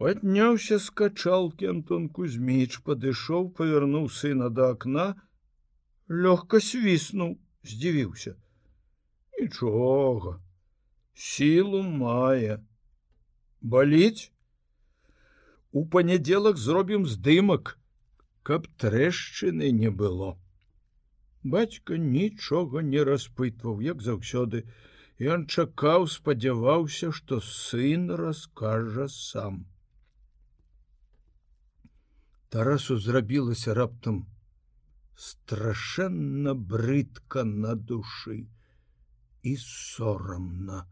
Падняўся 0.00 0.78
з 0.80 0.94
качалкі 1.00 1.68
Антон 1.74 2.08
Кузьміч, 2.08 2.80
падышоў, 2.86 3.50
павярнуў 3.58 4.06
сына 4.08 4.48
да 4.48 4.70
акна, 4.76 5.06
лёгка 6.08 6.62
свіснуў, 6.64 7.36
здзівіўся. 7.72 8.32
Нічога, 9.36 10.38
сілу 11.12 11.82
мае. 11.82 12.62
Баліць? 13.62 14.32
У 15.72 15.86
панядзелак 15.86 16.56
зробім 16.56 17.06
здымак, 17.06 17.78
каб 18.42 18.66
трэшчыны 18.82 19.70
не 19.70 19.90
было. 19.90 20.36
Бацька 21.42 21.96
нічога 21.96 22.82
не 22.82 23.02
распытваў, 23.06 23.80
як 23.80 24.02
заўсёды, 24.02 24.64
Ён 25.20 25.42
чакаў, 25.52 26.06
спадзяваўся, 26.08 27.10
што 27.12 27.40
сын 27.44 28.08
раскажа 28.16 29.04
сам. 29.12 29.66
Тарасу 32.48 32.96
зрабілася 32.96 33.74
раптам 33.76 34.22
страшэнна 35.24 36.54
брыдка 36.54 37.44
на 37.44 37.74
душы 37.90 38.38
і 39.44 39.54
сорамна. 39.64 40.88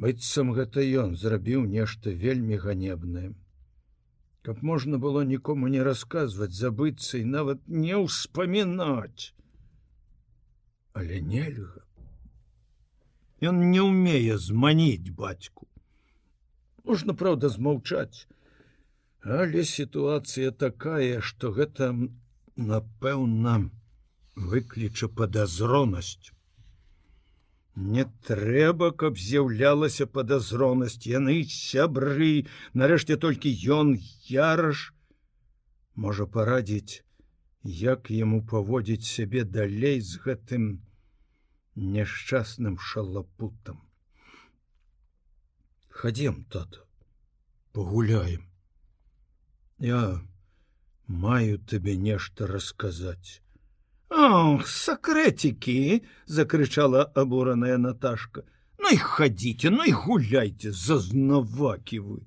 Быццам 0.00 0.50
гэта 0.56 0.82
ён 1.00 1.10
зрабіў 1.22 1.64
нешта 1.70 2.12
вельмі 2.20 2.56
ганебнае. 2.62 3.30
Каб 4.46 4.62
можна 4.70 5.00
было 5.02 5.24
нікому 5.32 5.68
не 5.74 5.82
расказваць 5.88 6.56
забыцца 6.56 7.18
і 7.18 7.26
нават 7.32 7.60
не 7.68 7.98
ўспамінаць. 8.04 9.34
Але 10.96 11.20
нельга. 11.20 11.84
Ён 13.52 13.60
не 13.74 13.84
умее 13.84 14.38
зманіць 14.46 15.12
бацьку. 15.20 15.68
Можна 16.88 17.12
праўда 17.12 17.52
змаўчаць. 17.52 18.24
Але 19.20 19.68
сітуацыя 19.68 20.56
такая 20.64 21.20
што 21.20 21.52
гэта 21.60 21.92
напэўна 22.56 23.56
выкліча 24.48 25.12
падазронасць 25.22 26.32
Не 27.76 28.04
трэба, 28.26 28.90
каб 28.92 29.16
з'яўлялася 29.16 30.06
падазронасць, 30.06 31.06
яны 31.06 31.44
сябры, 31.44 32.46
нарэшце 32.74 33.16
толькі 33.16 33.54
ён 33.76 33.94
яраш 34.26 34.92
можа 35.94 36.26
парадзіць, 36.26 37.02
як 37.62 38.10
яму 38.10 38.42
паводзіць 38.42 39.06
сябе 39.06 39.44
далей 39.44 40.00
з 40.00 40.18
гэтым 40.24 40.82
няшчасным 41.76 42.78
шалапутам. 42.78 43.80
Хадзем 45.88 46.44
тата, 46.44 46.84
пагуляем. 47.72 48.48
Я 49.78 50.20
маю 51.06 51.58
табе 51.58 51.96
нешта 51.96 52.46
расказаць. 52.46 53.40
Ох, 54.10 54.66
сакрэцікі 54.66 56.02
закрычала 56.26 57.04
абураная 57.14 57.78
Наташка. 57.78 58.42
Ну 58.78 58.90
і 58.90 58.96
хадзіце, 58.96 59.70
ну 59.70 59.86
і 59.86 59.92
гуляйце 59.94 60.72
зазнавакі 60.74 61.98
вы. 62.00 62.18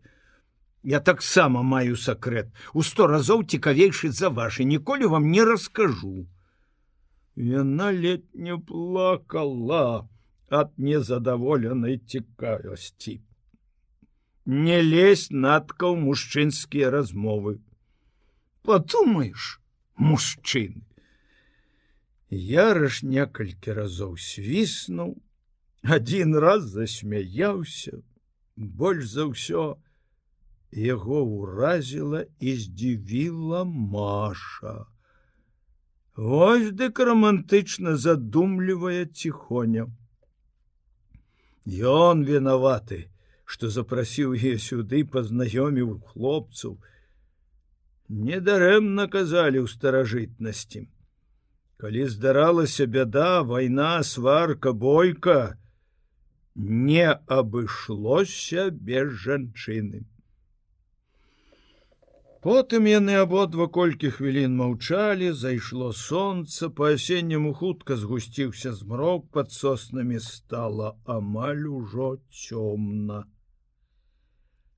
Я 0.83 0.99
таксама 0.99 1.63
маю 1.63 1.97
сакрэт 1.99 2.55
у 2.73 2.83
сто 2.87 3.07
разоў 3.07 3.43
цікавейшы 3.43 4.11
за 4.15 4.29
вашы 4.29 4.63
ніколі 4.63 5.11
вам 5.11 5.27
не 5.31 5.43
раскажу. 5.43 6.23
Яна 7.35 7.91
ледь 7.91 8.31
не 8.33 8.55
плакала 8.55 10.07
ад 10.47 10.71
незадаволенай 10.77 11.99
цікавасці. 11.99 13.19
Не 14.45 14.79
лезь 14.87 15.27
надкаў 15.31 15.99
мужчынскія 15.99 16.95
размовы. 16.95 17.59
Падумаеш, 18.63 19.59
мужчыны 19.97 20.83
Яраш 22.33 23.03
некалькі 23.05 23.77
разоў 23.77 24.17
свіснуў, 24.17 25.13
адзін 25.85 26.33
раз 26.41 26.65
засмяяўся, 26.73 28.01
больш 28.57 29.05
за 29.13 29.29
ўсё 29.29 29.65
яго 30.73 31.21
ўразіла 31.21 32.25
і 32.39 32.55
здзівіла 32.57 33.63
Маша. 33.65 34.85
Вось 36.15 36.71
дык 36.73 36.97
романтычна 36.99 37.97
задумлівая 37.97 39.05
ціхоня. 39.05 39.85
Ён 41.65 42.25
вінаваты, 42.25 43.09
што 43.45 43.69
запрасіў 43.69 44.33
е 44.33 44.57
сюды 44.57 45.05
пазнаёміў 45.05 46.01
хлопцаў. 46.09 46.81
Недарэмна 48.09 49.07
казалі 49.07 49.61
ў 49.61 49.67
старажытнасці 49.69 50.89
калі 51.77 52.07
здаралася 52.07 52.85
бяда 52.85 53.41
вайна 53.41 54.03
сварка 54.03 54.73
бойка 54.73 55.57
не 56.55 57.11
абышлося 57.11 58.69
без 58.69 59.13
жанчыны. 59.25 60.05
Потым 62.43 62.87
яны 62.91 63.13
абодва 63.23 63.65
колькі 63.75 64.09
хвілін 64.15 64.55
маўчалі 64.59 65.31
зайшло 65.41 65.91
солнце 65.99 66.67
па-асенняму 66.79 67.53
хутка 67.59 67.95
згусціўся 68.01 68.73
змрок 68.79 69.29
под 69.31 69.55
соснамі 69.57 70.19
стала 70.19 70.89
амаль 71.07 71.63
ужо 71.71 72.09
цёмна. 72.41 73.23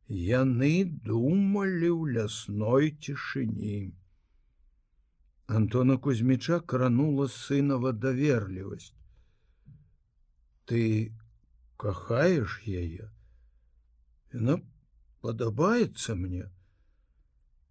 Яны 0.08 0.73
думалі 1.10 1.89
ў 1.89 2.17
лясной 2.19 2.93
цішыні 3.01 3.79
Антона 5.47 5.97
Кузьміча 5.97 6.60
кранула 6.60 7.27
сынова 7.29 7.91
даверлівасць. 7.93 8.93
Ты 10.65 11.13
кахаеш 11.77 12.62
яе? 12.65 13.10
Яна 14.34 14.58
падабаецца 15.21 16.15
мне. 16.17 16.49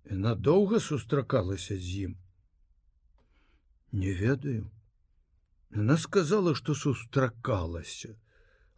Яна 0.07 0.35
доўга 0.39 0.79
сустракалася 0.79 1.75
з 1.75 2.07
ім. 2.07 2.15
Не 3.91 4.15
ведаю. 4.15 4.71
Яна 5.75 5.97
сказала, 5.99 6.55
што 6.55 6.75
сустракалася, 6.79 8.15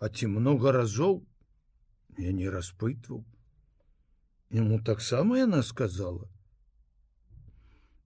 а 0.01 0.09
ці 0.09 0.33
много 0.33 0.73
разоў 0.73 1.21
я 2.17 2.33
не 2.33 2.49
распытваў. 2.49 3.21
Яму 4.57 4.81
таксама 4.81 5.37
яна 5.37 5.61
сказала: 5.63 6.25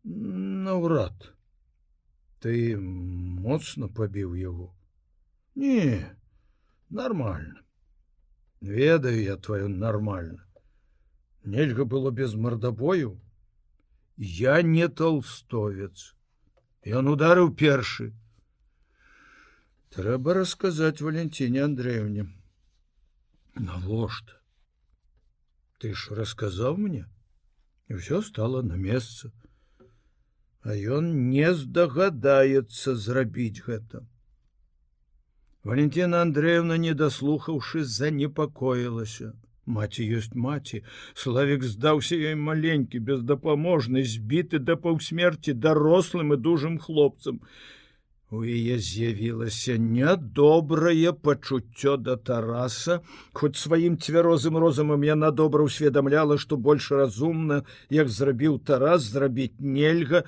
наўрад 0.03 1.29
ты 2.45 2.77
моцна 2.77 3.87
пабіў 3.99 4.33
яго 4.39 4.67
не 5.55 5.85
нормально 6.89 7.63
ведаю 8.61 9.21
я 9.21 9.37
твою 9.37 9.69
нормально 9.69 10.45
нельга 11.43 11.85
было 11.85 12.11
без 12.11 12.35
мордабою 12.35 13.15
я 14.17 14.61
не 14.61 14.87
толстовец 14.87 16.13
ён 17.01 17.09
ударыў 17.13 17.51
першы 17.63 18.11
трэба 19.95 20.33
расказаць 20.37 21.01
валентине 21.01 21.63
андреевне 21.65 22.27
навошта 23.55 24.37
ты 25.79 25.93
ж 25.93 26.19
расказаў 26.21 26.77
мне 26.77 27.05
і 27.87 28.01
все 28.01 28.21
стало 28.21 28.61
на 28.61 28.77
месца 28.85 29.31
А 30.62 30.76
ён 30.76 31.12
не 31.30 31.52
здагадаецца 31.54 32.94
зрабіць 32.94 33.64
гэта. 33.66 34.04
Валентина 35.64 36.22
Андреевна, 36.22 36.76
не 36.76 36.94
даслухаўшы, 36.94 37.84
занепакоілася. 37.84 39.32
Маці 39.66 40.04
ёсць 40.18 40.32
маці, 40.34 40.82
Славік 41.14 41.64
здаўся 41.64 42.16
ёй 42.16 42.34
маленькі, 42.34 42.98
бездапаможны, 42.98 44.04
збіты 44.04 44.58
да 44.58 44.76
паўсмерці 44.76 45.52
дарослым 45.52 46.32
і 46.34 46.40
дужым 46.40 46.78
хлопцам. 46.78 47.44
У 48.30 48.40
яе 48.46 48.78
з'явілася 48.78 49.76
нядобрае 49.76 51.12
пачуццё 51.12 51.96
да 51.98 52.16
Тараса, 52.16 53.00
хоць 53.32 53.58
сваім 53.58 53.98
цвярозым 53.98 54.56
розумам 54.56 55.02
яна 55.06 55.30
добра 55.30 55.66
ўсведамляла, 55.66 56.38
што 56.38 56.56
больш 56.56 56.90
разумна, 56.90 57.64
як 57.90 58.08
зрабіў 58.08 58.62
Тарас 58.64 59.02
зрабіць 59.02 59.58
нельга, 59.58 60.24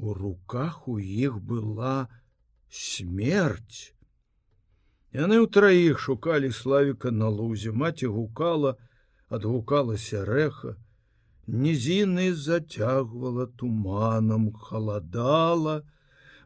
У 0.00 0.14
руках 0.14 0.88
у 0.88 0.98
іх 0.98 1.34
была 1.44 2.08
смерть. 2.72 3.92
Яны 5.12 5.40
ўтраіх 5.44 5.98
шукалі 6.00 6.48
славіка 6.56 7.10
на 7.12 7.28
лузе, 7.28 7.72
маці 7.82 8.08
гукала, 8.14 8.70
адгукалася 9.28 10.22
рэха, 10.24 10.72
нізіны 11.64 12.32
зацягвала 12.32 13.44
туманам, 13.60 14.46
халадала, 14.54 15.74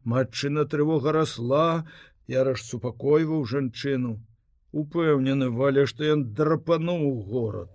матчына 0.03 0.65
трывога 0.73 1.15
расла, 1.15 1.87
яраш 2.27 2.65
супакойваў 2.71 3.45
жанчыну. 3.53 4.17
Упэўнены 4.83 5.53
валя, 5.61 5.87
што 5.87 6.11
ён 6.17 6.27
драпануў 6.41 7.07
горад. 7.31 7.71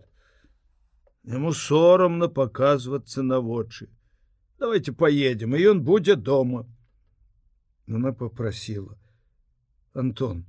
Яму 1.24 1.56
сорамна 1.56 2.28
паказвацца 2.28 3.24
на 3.24 3.40
вочы. 3.40 3.88
Давайте 4.60 4.92
поедем, 4.92 5.56
і 5.56 5.64
ён 5.72 5.82
будзе 5.82 6.16
дома. 6.16 6.66
Она 7.88 8.12
попросила: 8.14 8.98
Антон, 9.94 10.46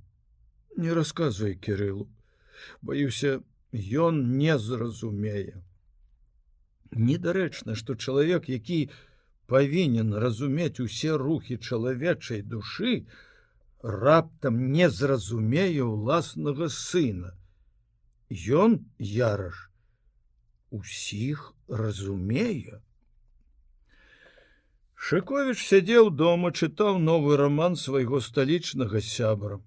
не 0.77 0.93
рассказывай 0.93 1.55
кириллу. 1.55 2.09
Боюся 2.83 3.43
ён 3.73 4.37
не 4.37 4.59
зразумее 4.59 5.63
недарэчна 6.93 7.75
что 7.75 7.95
чалавек 7.95 8.49
які 8.49 8.91
павінен 9.47 10.15
разумець 10.15 10.81
усе 10.81 11.17
рухі 11.17 11.59
чалавечай 11.59 12.43
душы 12.43 13.07
раптам 13.83 14.73
не 14.73 14.91
зразумее 14.91 15.83
ўласнага 15.83 16.69
сына. 16.69 17.33
Ён 18.31 18.85
яраш 18.99 19.71
усіх 20.71 21.55
разумее 21.69 22.83
Шковіч 25.01 25.59
сядзеў 25.65 26.11
дома 26.21 26.51
чытаў 26.53 26.99
новы 27.09 27.37
роман 27.41 27.77
свайго 27.83 28.21
сталічнага 28.21 29.01
сябра 29.01 29.59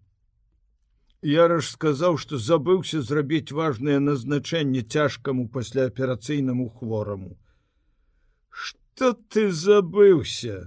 Яраш 1.23 1.69
сказаў, 1.73 2.17
што 2.21 2.37
забыўся 2.37 3.01
зрабіць 3.01 3.55
важнае 3.55 3.99
назначэнне 4.03 4.81
цяжкаму 4.83 5.47
пасляаперацыйнаму 5.47 6.67
хвораму. 6.79 7.37
Што 8.49 9.13
ты 9.13 9.49
забыўся? 9.51 10.57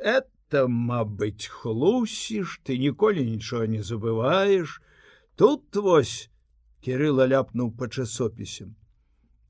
Это, 0.00 0.64
мабыць, 0.66 1.52
хлусіш, 1.58 2.60
ты 2.64 2.78
ніколі 2.78 3.26
нічога 3.28 3.66
не 3.66 3.82
забываеш. 3.82 4.80
Тут 5.36 5.76
вось 5.76 6.30
Кірыла 6.86 7.26
ляпнуў 7.26 7.70
па 7.78 7.86
часопісе. 7.90 8.64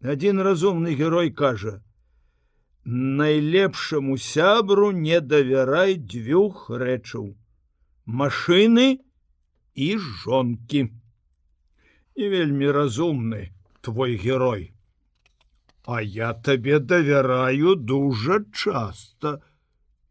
Адзін 0.00 0.40
разумны 0.40 0.94
герой 0.96 1.30
кажа: 1.30 1.82
«Найлепшаму 2.86 4.16
сябру 4.16 4.92
не 4.92 5.20
давярай 5.20 5.96
дзвюх 5.98 6.70
рэчаў: 6.70 7.34
Машыны, 8.06 9.02
і 9.74 9.98
жонкі. 9.98 10.86
І 12.14 12.28
вельмі 12.28 12.70
разумны 12.70 13.50
твой 13.82 14.16
герой. 14.16 14.72
А 15.84 16.00
я 16.00 16.32
табе 16.32 16.78
давяраю 16.78 17.74
дужа 17.74 18.40
часта 18.54 19.42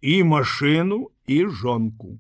і 0.01 0.23
машыну 0.23 1.11
і 1.27 1.47
жонку. 1.47 2.19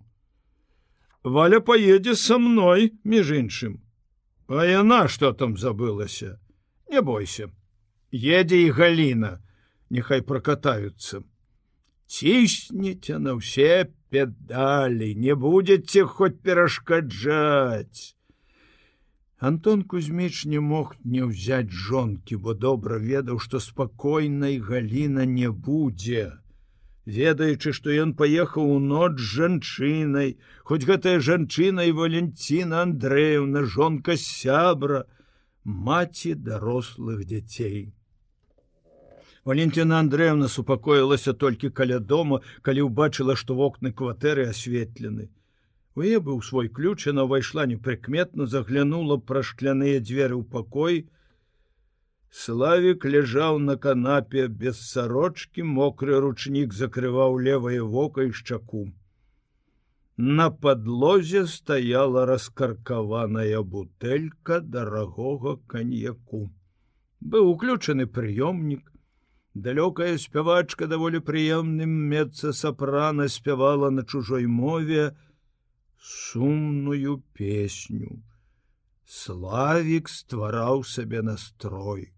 Валя 1.23 1.59
поедзе 1.59 2.15
са 2.15 2.37
мной 2.37 2.93
між 3.03 3.31
іншым. 3.31 3.79
А 4.47 4.65
яна 4.65 5.07
что 5.07 5.33
там 5.33 5.57
забылася? 5.57 6.39
Не 6.87 7.01
бойся. 7.01 7.49
Едзе 8.11 8.61
і 8.61 8.69
галіна, 8.69 9.39
Нехай 9.95 10.21
прокатаюцца. 10.27 11.23
Цісніце 12.11 13.15
на 13.23 13.39
ўсе 13.39 13.87
педалі, 14.11 15.07
не 15.15 15.35
будетеце 15.39 16.03
хоць 16.17 16.35
перашкаджаць. 16.43 18.11
Антон 19.39 19.87
Кузьміч 19.87 20.43
не 20.51 20.59
мог 20.59 20.91
не 21.15 21.23
ўзяць 21.23 21.71
жонкі, 21.87 22.41
бо 22.43 22.57
добра 22.67 22.99
ведаў, 22.99 23.39
што 23.39 23.63
спакойнай 23.63 24.59
галіна 24.59 25.23
не 25.31 25.47
будзе. 25.69 26.27
Ведаючы, 27.05 27.71
што 27.79 27.95
ён 27.95 28.15
паехаў 28.19 28.75
у 28.75 28.79
ноч 28.91 29.15
з 29.23 29.31
жанчынай, 29.39 30.37
хоць 30.67 30.83
гэтая 30.91 31.19
жанчына 31.31 31.87
і 31.87 31.95
Валенціна 32.03 32.83
Андрэевна, 32.83 33.63
жонка 33.63 34.19
сябра, 34.19 35.05
маці 35.63 36.35
дарослых 36.35 37.23
дзяцей. 37.23 37.94
Валентина 39.45 39.99
Андреевна 39.99 40.47
супакоілася 40.47 41.33
толькі 41.33 41.69
каля 41.69 41.99
дома, 41.99 42.39
калі 42.65 42.85
ўбачыла, 42.89 43.35
што 43.37 43.53
вокны 43.53 43.91
кватэры 43.93 44.49
асветлены. 44.49 45.29
У 45.93 46.01
е 46.01 46.17
быў 46.17 46.41
свой 46.41 46.67
ключ, 46.67 47.05
она 47.11 47.29
ўвайшла 47.29 47.65
непрыкметна, 47.69 48.47
заглянула 48.49 49.17
пра 49.21 49.43
шкляныя 49.45 50.01
дзверы 50.01 50.41
ў 50.41 50.49
пакой. 50.49 51.05
Славік 52.33 53.05
ляжаў 53.05 53.61
на 53.67 53.75
канапе 53.77 54.47
без 54.47 54.81
сарочки, 54.81 55.61
мокры 55.61 56.17
ручнік 56.25 56.73
закрываў 56.73 57.37
левае 57.37 57.85
вока 57.85 58.25
і 58.25 58.33
шчаку. 58.33 58.89
На 60.17 60.49
подлозе 60.49 61.45
стаяла 61.45 62.25
раскаркаваная 62.25 63.61
бутэлька 63.61 64.59
дарагога 64.59 65.57
каньяку. 65.69 66.49
Быў 67.21 67.53
уключаны 67.53 68.09
прыёмнік, 68.09 68.94
далёкая 69.55 70.17
спявачка 70.19 70.87
даволі 70.91 71.23
прыемным 71.23 71.91
мецца 72.11 72.51
сапрана 72.51 73.27
спявала 73.31 73.89
на 73.89 74.03
чужой 74.03 74.47
мове 74.47 75.15
сумную 75.97 77.23
песню. 77.33 78.21
Славік 79.07 80.09
ствараў 80.09 80.83
сабе 80.83 81.21
настрой. 81.21 82.11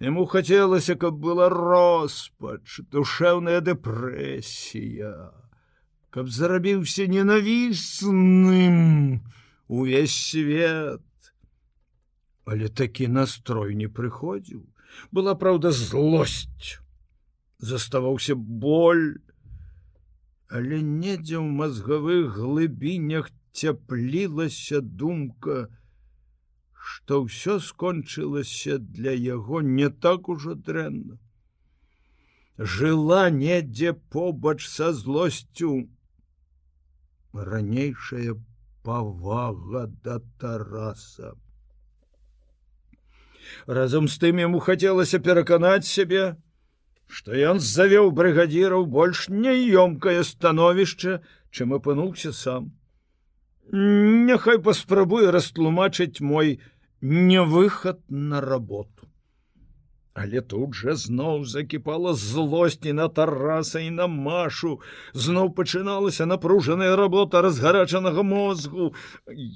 Яму 0.00 0.24
хацелася, 0.26 0.96
каб 0.96 1.20
была 1.20 1.48
роспач, 1.52 2.80
душэўная 2.90 3.60
дэпрэсія, 3.60 5.30
каб 6.10 6.28
зарабіўся 6.32 7.06
ненавісным 7.06 8.76
увесь 9.68 10.16
свет. 10.16 11.04
Але 12.48 12.68
такі 12.68 13.06
настрой 13.08 13.74
не 13.76 13.86
прыходзіў 13.86 14.71
была 15.10 15.34
праўда 15.34 15.72
злосць 15.72 16.78
заставаўся 17.58 18.34
боль. 18.36 19.20
Але 20.52 20.82
недзе 20.84 21.38
ў 21.40 21.48
мазгавых 21.48 22.34
глыбінях 22.36 23.30
цяплілася 23.56 24.80
думка 24.82 25.68
што 26.82 27.22
ўсё 27.24 27.54
скончылася 27.62 28.78
для 28.78 29.12
яго 29.14 29.62
не 29.62 29.88
так 30.06 30.28
ужо 30.34 30.54
дрэнна. 30.68 31.18
Жыла 32.58 33.30
недзе 33.30 33.92
побач 34.14 34.66
са 34.66 34.90
злосцю. 34.92 35.70
Ранейшая 37.32 38.34
павага 38.82 39.86
да 40.04 40.18
тараса 40.42 41.32
разам 43.66 44.08
з 44.08 44.18
тым 44.22 44.40
яму 44.44 44.62
хацелася 44.70 45.18
пераканаць 45.18 45.88
сябе 45.88 46.32
што 47.12 47.36
ён 47.52 47.60
завёў 47.60 48.10
брыгадзіраў 48.18 48.86
больш 48.96 49.26
няёмкае 49.28 50.20
становішча 50.24 51.18
чым 51.52 51.74
апынуўся 51.76 52.32
сам. 52.32 52.72
Няхай 53.72 54.58
паспрабуе 54.68 55.28
растлумачыць 55.36 56.24
мой 56.24 56.56
невыхад 57.02 58.00
на 58.08 58.40
работу 58.40 59.11
Але 60.14 60.42
тут 60.44 60.74
жа 60.76 60.92
зноў 61.00 61.44
закіпала 61.48 62.12
злосці 62.22 62.92
на 62.92 63.08
тараса 63.08 63.80
і 63.80 63.90
на 63.90 64.06
машу. 64.06 64.80
Зноў 65.26 65.52
пачыналася 65.56 66.26
напружаная 66.28 66.96
работа 67.00 67.40
разгарачанага 67.46 68.22
мозгу. 68.22 68.92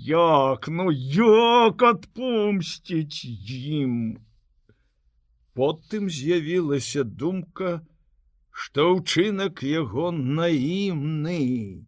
Як 0.09 0.69
ну 0.69 0.91
як 0.91 1.83
адпомсціць 1.83 3.25
ім. 3.81 4.17
Потым 5.53 6.09
з'явілася 6.09 7.05
думка, 7.05 7.85
што 8.51 8.97
ўчынак 8.97 9.61
яго 9.61 10.09
наімны. 10.13 11.85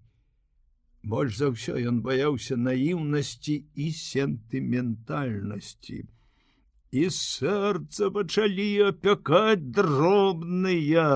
Больш 1.08 1.40
за 1.40 1.48
ўсё 1.56 1.80
ён 1.88 2.04
баяўся 2.04 2.60
наіўнасці 2.68 3.64
і 3.80 3.90
сентыментальнасці 3.96 6.04
і 6.91 7.09
сэрца 7.12 8.11
пачалі 8.11 8.66
апякаць 8.89 9.70
дробныя 9.78 11.09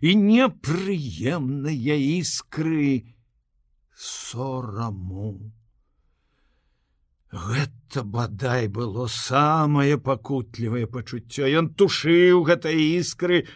і 0.00 0.14
непрыемныя 0.22 1.96
іскры 2.20 3.04
сораму. 3.96 5.52
Гэта 7.32 8.04
бадай 8.04 8.68
было 8.68 9.06
самае 9.12 9.96
пакутлівае 9.98 10.86
пачуццё. 10.86 11.48
Ён 11.48 11.72
тушыў 11.74 12.44
гэтай 12.48 12.76
іскры 13.00 13.46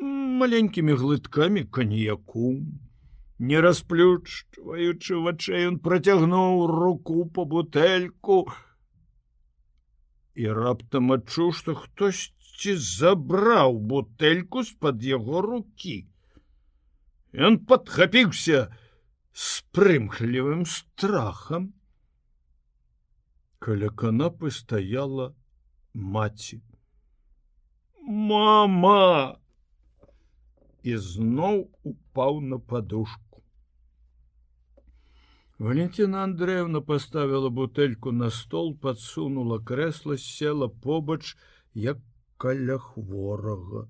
маленькімі 0.00 0.98
глыткамі 0.98 1.64
каньяку. 1.70 2.58
не 3.38 3.60
расплючваючы 3.60 5.18
вачэй 5.24 5.66
ён 5.70 5.74
працягнуў 5.86 6.66
руку 6.70 7.26
по 7.36 7.44
бутэльку 7.44 8.48
і 10.36 10.52
раптам 10.60 11.14
адчуў 11.16 11.54
што 11.60 11.76
хтосьці 11.84 12.76
забраў 12.88 13.80
бутэльку 13.92 14.66
з-пад 14.68 15.08
яго 15.12 15.42
руки 15.48 15.96
ён 17.36 17.58
падхапіўся 17.70 18.66
з 19.36 19.48
прымхлівым 19.76 20.64
страхам. 20.64 21.72
Каля 23.60 23.90
канапы 24.02 24.50
стаяла 24.50 25.34
маці. 25.92 26.60
Мама! 28.30 29.36
Ізноў 30.86 31.66
упаў 31.82 32.40
на 32.40 32.58
подушку 32.72 33.25
Валентина 35.58 36.22
Андреевна 36.24 36.82
поставила 36.82 37.48
бутэльку 37.48 38.12
на 38.12 38.28
стол, 38.28 38.76
подсунула 38.76 39.58
кресло, 39.58 40.18
села 40.18 40.68
побач, 40.68 41.36
як 41.72 41.98
каля 42.36 42.78
хворага. 42.78 43.88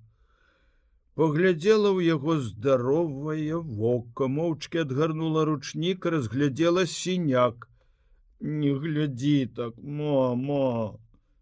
Поглядела 1.15 1.91
ў 1.91 2.07
яго 2.07 2.39
здаровае 2.39 3.59
вока, 3.59 4.29
моўчки 4.29 4.85
адгарнула 4.85 5.43
ручнік, 5.49 6.07
разглядела 6.07 6.87
сіняк. 6.87 7.67
Не 8.39 8.71
глядзі 8.71 9.51
так, 9.57 9.75
мама, 9.83 11.01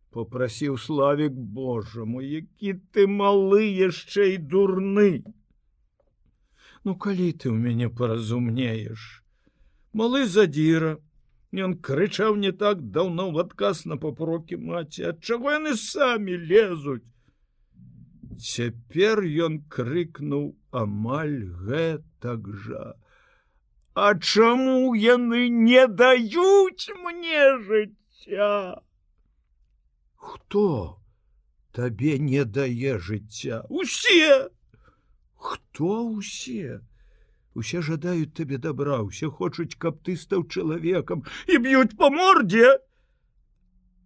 попрасіў 0.09 0.79
славик 0.79 1.35
Божаму, 1.35 2.23
які 2.23 2.79
ты 2.97 3.05
малы 3.05 3.67
яшчэ 3.67 4.39
і 4.39 4.39
дурны. 4.39 5.27
Ну 6.85 6.97
калі 6.97 7.29
ты 7.37 7.53
ў 7.53 7.59
мяне 7.61 7.91
паразумнееш? 7.93 9.24
Малы 10.01 10.25
задзіра 10.37 10.93
ён 11.67 11.77
крычаў 11.89 12.39
не 12.45 12.53
так 12.65 12.83
даўно 12.99 13.31
в 13.35 13.41
адказ 13.45 13.85
на 13.91 13.99
папрокі 14.05 14.59
маці 14.71 15.11
ад 15.13 15.23
чаго 15.31 15.55
яны 15.57 15.77
самі 15.83 16.41
лезуць 16.53 17.07
цяпер 18.51 19.25
ён 19.49 19.63
крыкнуў 19.77 20.53
амаль 20.85 21.39
гэтак 21.69 22.53
жа 22.67 22.85
А 23.95 24.15
чаму 24.19 24.95
яны 24.99 25.49
не 25.49 25.87
даюць 25.87 26.91
мне 27.03 27.43
жыцця? 27.67 28.83
Хто 30.17 30.99
табе 31.71 32.19
не 32.19 32.45
дае 32.45 32.99
жыцця? 32.99 33.63
Усе! 33.69 34.49
Хто 35.37 36.09
усе 36.09 36.81
усе 37.55 37.83
жадаюць 37.87 38.35
табе 38.39 38.59
добра 38.59 38.99
усе 39.07 39.31
хочуць 39.31 39.79
каб 39.85 40.01
ты 40.07 40.17
стаў 40.21 40.45
чалавекам 40.51 41.23
і 41.47 41.59
б'юць 41.67 41.97
по 42.01 42.11
мордзе. 42.11 42.75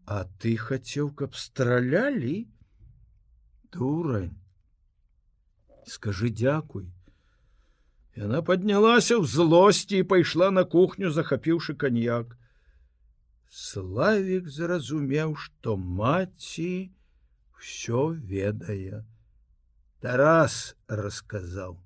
А 0.04 0.24
ты 0.40 0.56
хацеў 0.56 1.10
каб 1.14 1.34
стралялі? 1.36 2.48
Дурань. 3.72 4.36
Скажи 5.86 6.30
дзякуй. 6.30 6.88
Яна 8.16 8.40
поднялася 8.42 9.16
ў 9.16 9.24
злосці 9.24 10.00
і 10.02 10.08
пайшла 10.12 10.50
на 10.50 10.64
кухню 10.64 11.12
захапіўшы 11.16 11.76
каньяк. 11.82 12.36
Славик 13.48 14.48
зразумеў 14.52 15.36
что 15.36 15.76
маці 15.76 16.92
все 17.56 18.00
ведае. 18.32 19.04
Тарас 20.00 20.76
расказаў 20.88 21.78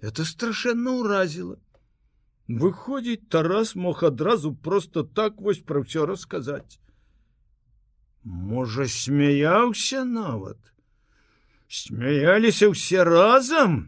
это 0.00 0.24
страшэнна 0.24 0.96
ўразіла 1.00 1.56
выходзіць 2.62 3.28
тарас 3.36 3.74
мог 3.76 4.02
адразу 4.10 4.54
просто 4.54 5.04
так 5.04 5.40
вось 5.40 5.62
пра 5.70 5.84
ўсё 5.84 6.08
расказаць 6.10 6.80
можа 8.24 8.88
смяяўся 8.96 10.04
нават 10.04 10.58
смяяліся 11.70 12.72
ўсе 12.74 13.06
разам 13.06 13.80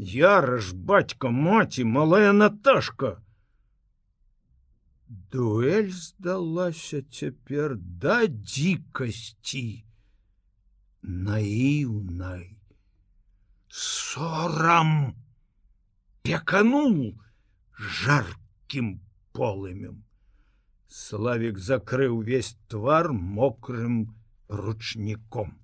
яраш 0.00 0.72
бацька 0.72 1.28
маці 1.28 1.84
малая 1.84 2.32
наташка. 2.32 3.20
Дуэль 5.30 5.92
здалася 5.92 7.02
цяпер 7.02 7.76
да 7.76 8.24
дзікасці 8.26 9.84
наіўнай 11.02 12.46
сорам 13.68 15.14
пеканул 16.22 17.18
жаркім 17.78 19.00
полымем. 19.32 20.04
Славик 20.88 21.58
закрыў 21.58 22.18
увесь 22.18 22.56
твар 22.68 23.12
мокрым 23.12 24.16
ручніком. 24.48 25.59